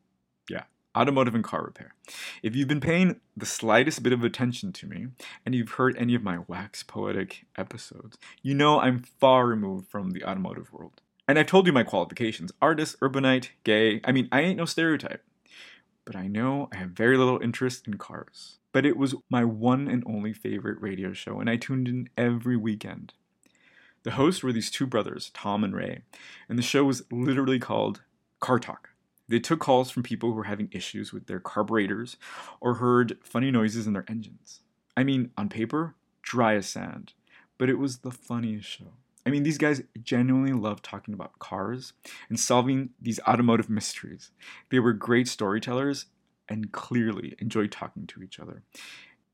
Yeah, 0.49 0.63
automotive 0.97 1.35
and 1.35 1.43
car 1.43 1.63
repair. 1.63 1.95
If 2.41 2.55
you've 2.55 2.67
been 2.67 2.81
paying 2.81 3.19
the 3.35 3.45
slightest 3.45 4.03
bit 4.03 4.13
of 4.13 4.23
attention 4.23 4.71
to 4.73 4.87
me 4.87 5.07
and 5.45 5.55
you've 5.55 5.71
heard 5.71 5.95
any 5.97 6.15
of 6.15 6.23
my 6.23 6.39
wax 6.47 6.83
poetic 6.83 7.45
episodes, 7.57 8.17
you 8.41 8.53
know 8.53 8.79
I'm 8.79 8.99
far 8.99 9.47
removed 9.47 9.87
from 9.87 10.11
the 10.11 10.23
automotive 10.23 10.71
world. 10.71 11.01
And 11.27 11.39
I've 11.39 11.47
told 11.47 11.67
you 11.67 11.73
my 11.73 11.83
qualifications 11.83 12.51
artist, 12.61 12.99
urbanite, 12.99 13.49
gay. 13.63 14.01
I 14.03 14.11
mean, 14.11 14.27
I 14.31 14.41
ain't 14.41 14.57
no 14.57 14.65
stereotype. 14.65 15.23
But 16.05 16.17
I 16.17 16.27
know 16.27 16.67
I 16.73 16.77
have 16.77 16.89
very 16.89 17.17
little 17.17 17.39
interest 17.41 17.87
in 17.87 17.97
cars. 17.97 18.59
But 18.73 18.85
it 18.85 18.97
was 18.97 19.15
my 19.29 19.45
one 19.45 19.87
and 19.87 20.03
only 20.05 20.33
favorite 20.33 20.81
radio 20.81 21.13
show, 21.13 21.39
and 21.39 21.49
I 21.49 21.57
tuned 21.57 21.87
in 21.87 22.09
every 22.17 22.57
weekend. 22.57 23.13
The 24.01 24.11
hosts 24.11 24.43
were 24.43 24.51
these 24.51 24.71
two 24.71 24.87
brothers, 24.87 25.31
Tom 25.33 25.63
and 25.63 25.73
Ray, 25.73 26.01
and 26.49 26.57
the 26.57 26.63
show 26.63 26.83
was 26.83 27.03
literally 27.11 27.59
called 27.59 28.01
Car 28.43 28.59
Talk. 28.59 28.89
They 29.29 29.39
took 29.39 29.61
calls 29.61 29.89
from 29.89 30.03
people 30.03 30.29
who 30.29 30.35
were 30.35 30.43
having 30.43 30.67
issues 30.73 31.13
with 31.13 31.27
their 31.27 31.39
carburetors 31.39 32.17
or 32.59 32.73
heard 32.73 33.17
funny 33.23 33.51
noises 33.51 33.87
in 33.87 33.93
their 33.93 34.03
engines. 34.09 34.59
I 34.97 35.05
mean, 35.05 35.31
on 35.37 35.47
paper, 35.47 35.95
dry 36.21 36.55
as 36.55 36.67
sand, 36.67 37.13
but 37.57 37.69
it 37.69 37.79
was 37.79 37.99
the 37.99 38.11
funniest 38.11 38.67
show. 38.67 38.95
I 39.25 39.29
mean, 39.29 39.43
these 39.43 39.57
guys 39.57 39.81
genuinely 40.01 40.51
love 40.51 40.81
talking 40.81 41.13
about 41.13 41.39
cars 41.39 41.93
and 42.27 42.37
solving 42.37 42.89
these 43.01 43.21
automotive 43.21 43.69
mysteries. 43.69 44.31
They 44.71 44.79
were 44.79 44.91
great 44.91 45.29
storytellers 45.29 46.07
and 46.49 46.73
clearly 46.73 47.35
enjoyed 47.39 47.71
talking 47.71 48.05
to 48.07 48.21
each 48.21 48.41
other. 48.41 48.63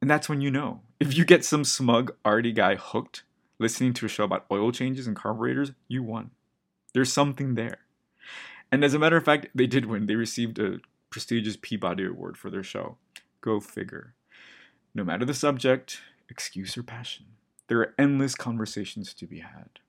And 0.03 0.09
that's 0.09 0.29
when 0.29 0.39
you 0.39 0.51
know. 0.51 0.81
If 0.99 1.17
you 1.17 1.25
get 1.25 1.43
some 1.43 1.63
smug, 1.63 2.13
arty 2.23 2.51
guy 2.51 2.75
hooked 2.75 3.23
listening 3.57 3.93
to 3.93 4.05
a 4.05 4.09
show 4.09 4.25
about 4.25 4.45
oil 4.51 4.71
changes 4.71 5.07
and 5.07 5.15
carburetors, 5.15 5.71
you 5.87 6.03
won. 6.03 6.29
There's 6.93 7.11
something 7.11 7.55
there. 7.55 7.79
And 8.71 8.84
as 8.84 8.93
a 8.93 8.99
matter 8.99 9.17
of 9.17 9.25
fact, 9.25 9.47
they 9.55 9.67
did 9.67 9.86
win. 9.86 10.05
They 10.05 10.15
received 10.15 10.60
a 10.60 10.79
prestigious 11.10 11.58
Peabody 11.60 12.05
Award 12.05 12.38
for 12.38 12.49
their 12.49 12.63
show. 12.63 12.97
Go 13.41 13.60
figure. 13.60 14.13
No 14.93 15.03
matter 15.03 15.25
the 15.25 15.34
subject, 15.34 16.01
excuse 16.29 16.77
or 16.77 16.84
passion, 16.84 17.25
there 17.67 17.79
are 17.79 17.93
endless 17.97 18.36
conversations 18.36 19.13
to 19.15 19.25
be 19.25 19.39
had. 19.39 19.79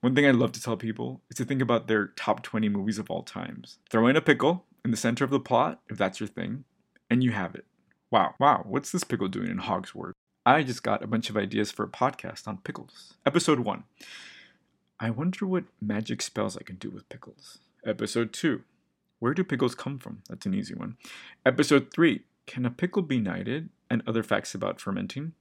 One 0.00 0.14
thing 0.14 0.26
I 0.26 0.30
love 0.30 0.52
to 0.52 0.62
tell 0.62 0.76
people 0.76 1.22
is 1.28 1.36
to 1.38 1.44
think 1.44 1.60
about 1.60 1.88
their 1.88 2.08
top 2.08 2.42
20 2.42 2.68
movies 2.68 2.98
of 2.98 3.10
all 3.10 3.22
times. 3.22 3.78
Throw 3.90 4.06
in 4.06 4.16
a 4.16 4.20
pickle 4.20 4.64
in 4.84 4.92
the 4.92 4.96
center 4.96 5.24
of 5.24 5.30
the 5.30 5.40
plot, 5.40 5.80
if 5.90 5.98
that's 5.98 6.20
your 6.20 6.28
thing, 6.28 6.64
and 7.10 7.24
you 7.24 7.32
have 7.32 7.54
it. 7.56 7.64
Wow, 8.10 8.34
wow, 8.38 8.64
what's 8.64 8.92
this 8.92 9.04
pickle 9.04 9.28
doing 9.28 9.50
in 9.50 9.58
Hogwarts? 9.58 10.12
I 10.46 10.62
just 10.62 10.82
got 10.82 11.02
a 11.02 11.08
bunch 11.08 11.30
of 11.30 11.36
ideas 11.36 11.72
for 11.72 11.84
a 11.84 11.88
podcast 11.88 12.46
on 12.46 12.58
pickles. 12.58 13.14
Episode 13.26 13.60
1. 13.60 13.84
I 15.00 15.10
wonder 15.10 15.46
what 15.46 15.64
magic 15.80 16.22
spells 16.22 16.56
I 16.56 16.62
can 16.62 16.76
do 16.76 16.90
with 16.90 17.08
pickles. 17.08 17.58
Episode 17.84 18.32
2 18.32 18.62
Where 19.18 19.34
do 19.34 19.44
pickles 19.44 19.74
come 19.74 19.98
from? 19.98 20.22
That's 20.28 20.46
an 20.46 20.54
easy 20.54 20.74
one. 20.74 20.96
Episode 21.46 21.92
3 21.92 22.22
Can 22.46 22.66
a 22.66 22.70
pickle 22.70 23.02
be 23.02 23.20
knighted? 23.20 23.70
And 23.90 24.02
other 24.06 24.22
facts 24.22 24.54
about 24.54 24.80
fermenting. 24.80 25.32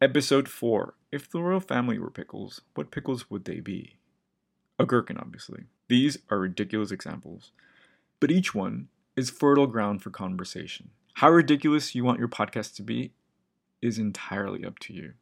Episode 0.00 0.48
4 0.48 0.94
If 1.12 1.30
the 1.30 1.40
royal 1.40 1.60
family 1.60 1.98
were 1.98 2.10
pickles, 2.10 2.62
what 2.74 2.90
pickles 2.90 3.30
would 3.30 3.44
they 3.44 3.60
be? 3.60 3.96
A 4.78 4.86
gherkin, 4.86 5.18
obviously. 5.18 5.64
These 5.88 6.18
are 6.30 6.38
ridiculous 6.38 6.90
examples, 6.90 7.52
but 8.18 8.30
each 8.30 8.54
one 8.54 8.88
is 9.14 9.30
fertile 9.30 9.66
ground 9.66 10.02
for 10.02 10.10
conversation. 10.10 10.90
How 11.14 11.30
ridiculous 11.30 11.94
you 11.94 12.04
want 12.04 12.18
your 12.18 12.28
podcast 12.28 12.74
to 12.76 12.82
be 12.82 13.12
is 13.82 13.98
entirely 13.98 14.64
up 14.64 14.78
to 14.80 14.94
you. 14.94 15.12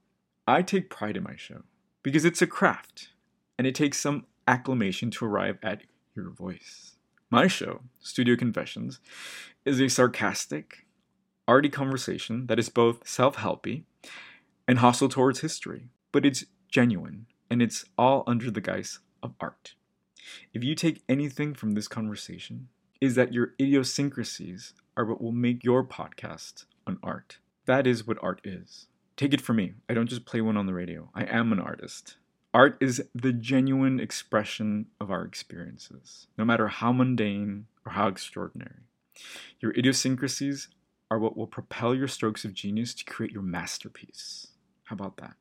I 0.46 0.62
take 0.62 0.90
pride 0.90 1.16
in 1.16 1.24
my 1.24 1.34
show 1.36 1.62
because 2.02 2.24
it's 2.24 2.40
a 2.40 2.46
craft 2.46 3.08
and 3.58 3.66
it 3.66 3.74
takes 3.74 3.98
some 3.98 4.26
acclamation 4.46 5.10
to 5.10 5.24
arrive 5.24 5.58
at 5.62 5.82
your 6.14 6.30
voice. 6.30 6.96
My 7.30 7.46
show, 7.46 7.82
Studio 8.00 8.36
Confessions, 8.36 9.00
is 9.64 9.80
a 9.80 9.88
sarcastic, 9.88 10.86
arty 11.46 11.68
conversation 11.68 12.46
that 12.46 12.58
is 12.58 12.68
both 12.68 13.06
self 13.08 13.36
helpy 13.36 13.84
and 14.66 14.78
hostile 14.78 15.08
towards 15.08 15.40
history, 15.40 15.88
but 16.12 16.26
it's 16.26 16.44
genuine 16.68 17.26
and 17.50 17.60
it's 17.60 17.84
all 17.98 18.24
under 18.26 18.50
the 18.50 18.60
guise 18.60 19.00
of 19.22 19.34
art. 19.40 19.74
If 20.52 20.62
you 20.62 20.74
take 20.74 21.02
anything 21.08 21.54
from 21.54 21.72
this 21.72 21.88
conversation, 21.88 22.68
is 23.00 23.14
that 23.14 23.32
your 23.32 23.54
idiosyncrasies 23.58 24.74
are 24.96 25.04
what 25.06 25.22
will 25.22 25.32
make 25.32 25.64
your 25.64 25.82
podcast 25.84 26.66
an 26.86 26.98
art. 27.02 27.38
That 27.64 27.86
is 27.86 28.06
what 28.06 28.18
art 28.22 28.40
is. 28.44 28.86
Take 29.16 29.32
it 29.32 29.40
from 29.40 29.56
me, 29.56 29.74
I 29.88 29.94
don't 29.94 30.08
just 30.08 30.24
play 30.24 30.40
one 30.40 30.56
on 30.56 30.66
the 30.66 30.74
radio. 30.74 31.10
I 31.14 31.24
am 31.24 31.52
an 31.52 31.60
artist. 31.60 32.16
Art 32.52 32.76
is 32.80 33.00
the 33.14 33.32
genuine 33.32 34.00
expression 34.00 34.86
of 35.00 35.08
our 35.08 35.24
experiences, 35.24 36.26
no 36.36 36.44
matter 36.44 36.66
how 36.66 36.90
mundane 36.90 37.66
or 37.86 37.92
how 37.92 38.08
extraordinary. 38.08 38.86
Your 39.60 39.72
idiosyncrasies 39.72 40.66
are 41.12 41.18
what 41.20 41.36
will 41.36 41.46
propel 41.46 41.94
your 41.94 42.08
strokes 42.08 42.44
of 42.44 42.52
genius 42.52 42.92
to 42.94 43.04
create 43.04 43.32
your 43.32 43.42
masterpiece. 43.42 44.48
How 44.84 44.94
about 44.94 45.16
that? 45.18 45.34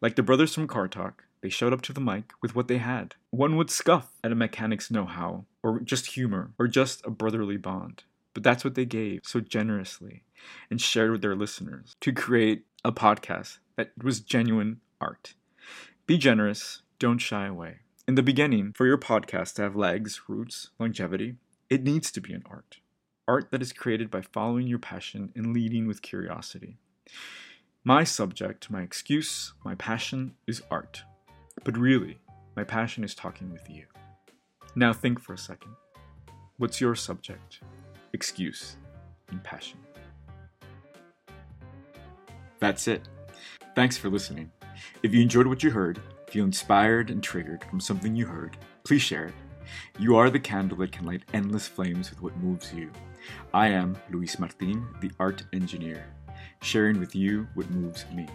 Like 0.00 0.14
the 0.14 0.22
brothers 0.22 0.54
from 0.54 0.68
Car 0.68 0.86
Talk, 0.86 1.24
they 1.40 1.48
showed 1.48 1.72
up 1.72 1.82
to 1.82 1.92
the 1.92 2.00
mic 2.00 2.32
with 2.40 2.54
what 2.54 2.68
they 2.68 2.78
had. 2.78 3.16
One 3.30 3.56
would 3.56 3.70
scuff 3.70 4.12
at 4.22 4.30
a 4.30 4.36
mechanic's 4.36 4.92
know 4.92 5.06
how, 5.06 5.46
or 5.60 5.80
just 5.80 6.06
humor, 6.06 6.52
or 6.56 6.68
just 6.68 7.04
a 7.04 7.10
brotherly 7.10 7.56
bond. 7.56 8.04
But 8.32 8.44
that's 8.44 8.62
what 8.62 8.76
they 8.76 8.84
gave 8.84 9.22
so 9.24 9.40
generously 9.40 10.22
and 10.70 10.80
shared 10.80 11.10
with 11.10 11.22
their 11.22 11.34
listeners 11.34 11.96
to 12.00 12.12
create 12.12 12.64
a 12.84 12.92
podcast 12.92 13.58
that 13.76 13.90
was 14.00 14.20
genuine 14.20 14.80
art. 15.00 15.34
Be 16.04 16.18
generous, 16.18 16.82
don't 16.98 17.18
shy 17.18 17.46
away. 17.46 17.76
In 18.08 18.16
the 18.16 18.24
beginning, 18.24 18.72
for 18.72 18.86
your 18.86 18.98
podcast 18.98 19.54
to 19.54 19.62
have 19.62 19.76
legs, 19.76 20.22
roots, 20.28 20.70
longevity, 20.80 21.36
it 21.70 21.84
needs 21.84 22.10
to 22.10 22.20
be 22.20 22.32
an 22.32 22.42
art. 22.50 22.78
Art 23.28 23.52
that 23.52 23.62
is 23.62 23.72
created 23.72 24.10
by 24.10 24.20
following 24.20 24.66
your 24.66 24.80
passion 24.80 25.30
and 25.36 25.54
leading 25.54 25.86
with 25.86 26.02
curiosity. 26.02 26.78
My 27.84 28.02
subject, 28.02 28.68
my 28.68 28.82
excuse, 28.82 29.52
my 29.64 29.76
passion 29.76 30.34
is 30.44 30.60
art. 30.72 31.04
But 31.62 31.78
really, 31.78 32.18
my 32.56 32.64
passion 32.64 33.04
is 33.04 33.14
talking 33.14 33.52
with 33.52 33.70
you. 33.70 33.84
Now 34.74 34.92
think 34.92 35.20
for 35.20 35.34
a 35.34 35.38
second. 35.38 35.76
What's 36.56 36.80
your 36.80 36.96
subject, 36.96 37.60
excuse, 38.12 38.76
and 39.28 39.42
passion? 39.44 39.78
That's 42.58 42.88
it. 42.88 43.08
Thanks 43.74 43.96
for 43.96 44.10
listening. 44.10 44.52
If 45.02 45.14
you 45.14 45.22
enjoyed 45.22 45.46
what 45.46 45.62
you 45.62 45.70
heard, 45.70 45.98
feel 46.28 46.44
inspired 46.44 47.08
and 47.08 47.22
triggered 47.22 47.64
from 47.64 47.80
something 47.80 48.14
you 48.14 48.26
heard, 48.26 48.58
please 48.84 49.00
share 49.00 49.26
it. 49.26 49.34
You 49.98 50.16
are 50.16 50.28
the 50.28 50.38
candle 50.38 50.76
that 50.78 50.92
can 50.92 51.06
light 51.06 51.22
endless 51.32 51.68
flames 51.68 52.10
with 52.10 52.20
what 52.20 52.36
moves 52.36 52.74
you. 52.74 52.90
I 53.54 53.68
am 53.68 53.96
Luis 54.10 54.38
Martin, 54.38 54.86
the 55.00 55.10
art 55.18 55.44
engineer, 55.54 56.04
sharing 56.60 57.00
with 57.00 57.14
you 57.14 57.48
what 57.54 57.70
moves 57.70 58.04
me. 58.12 58.28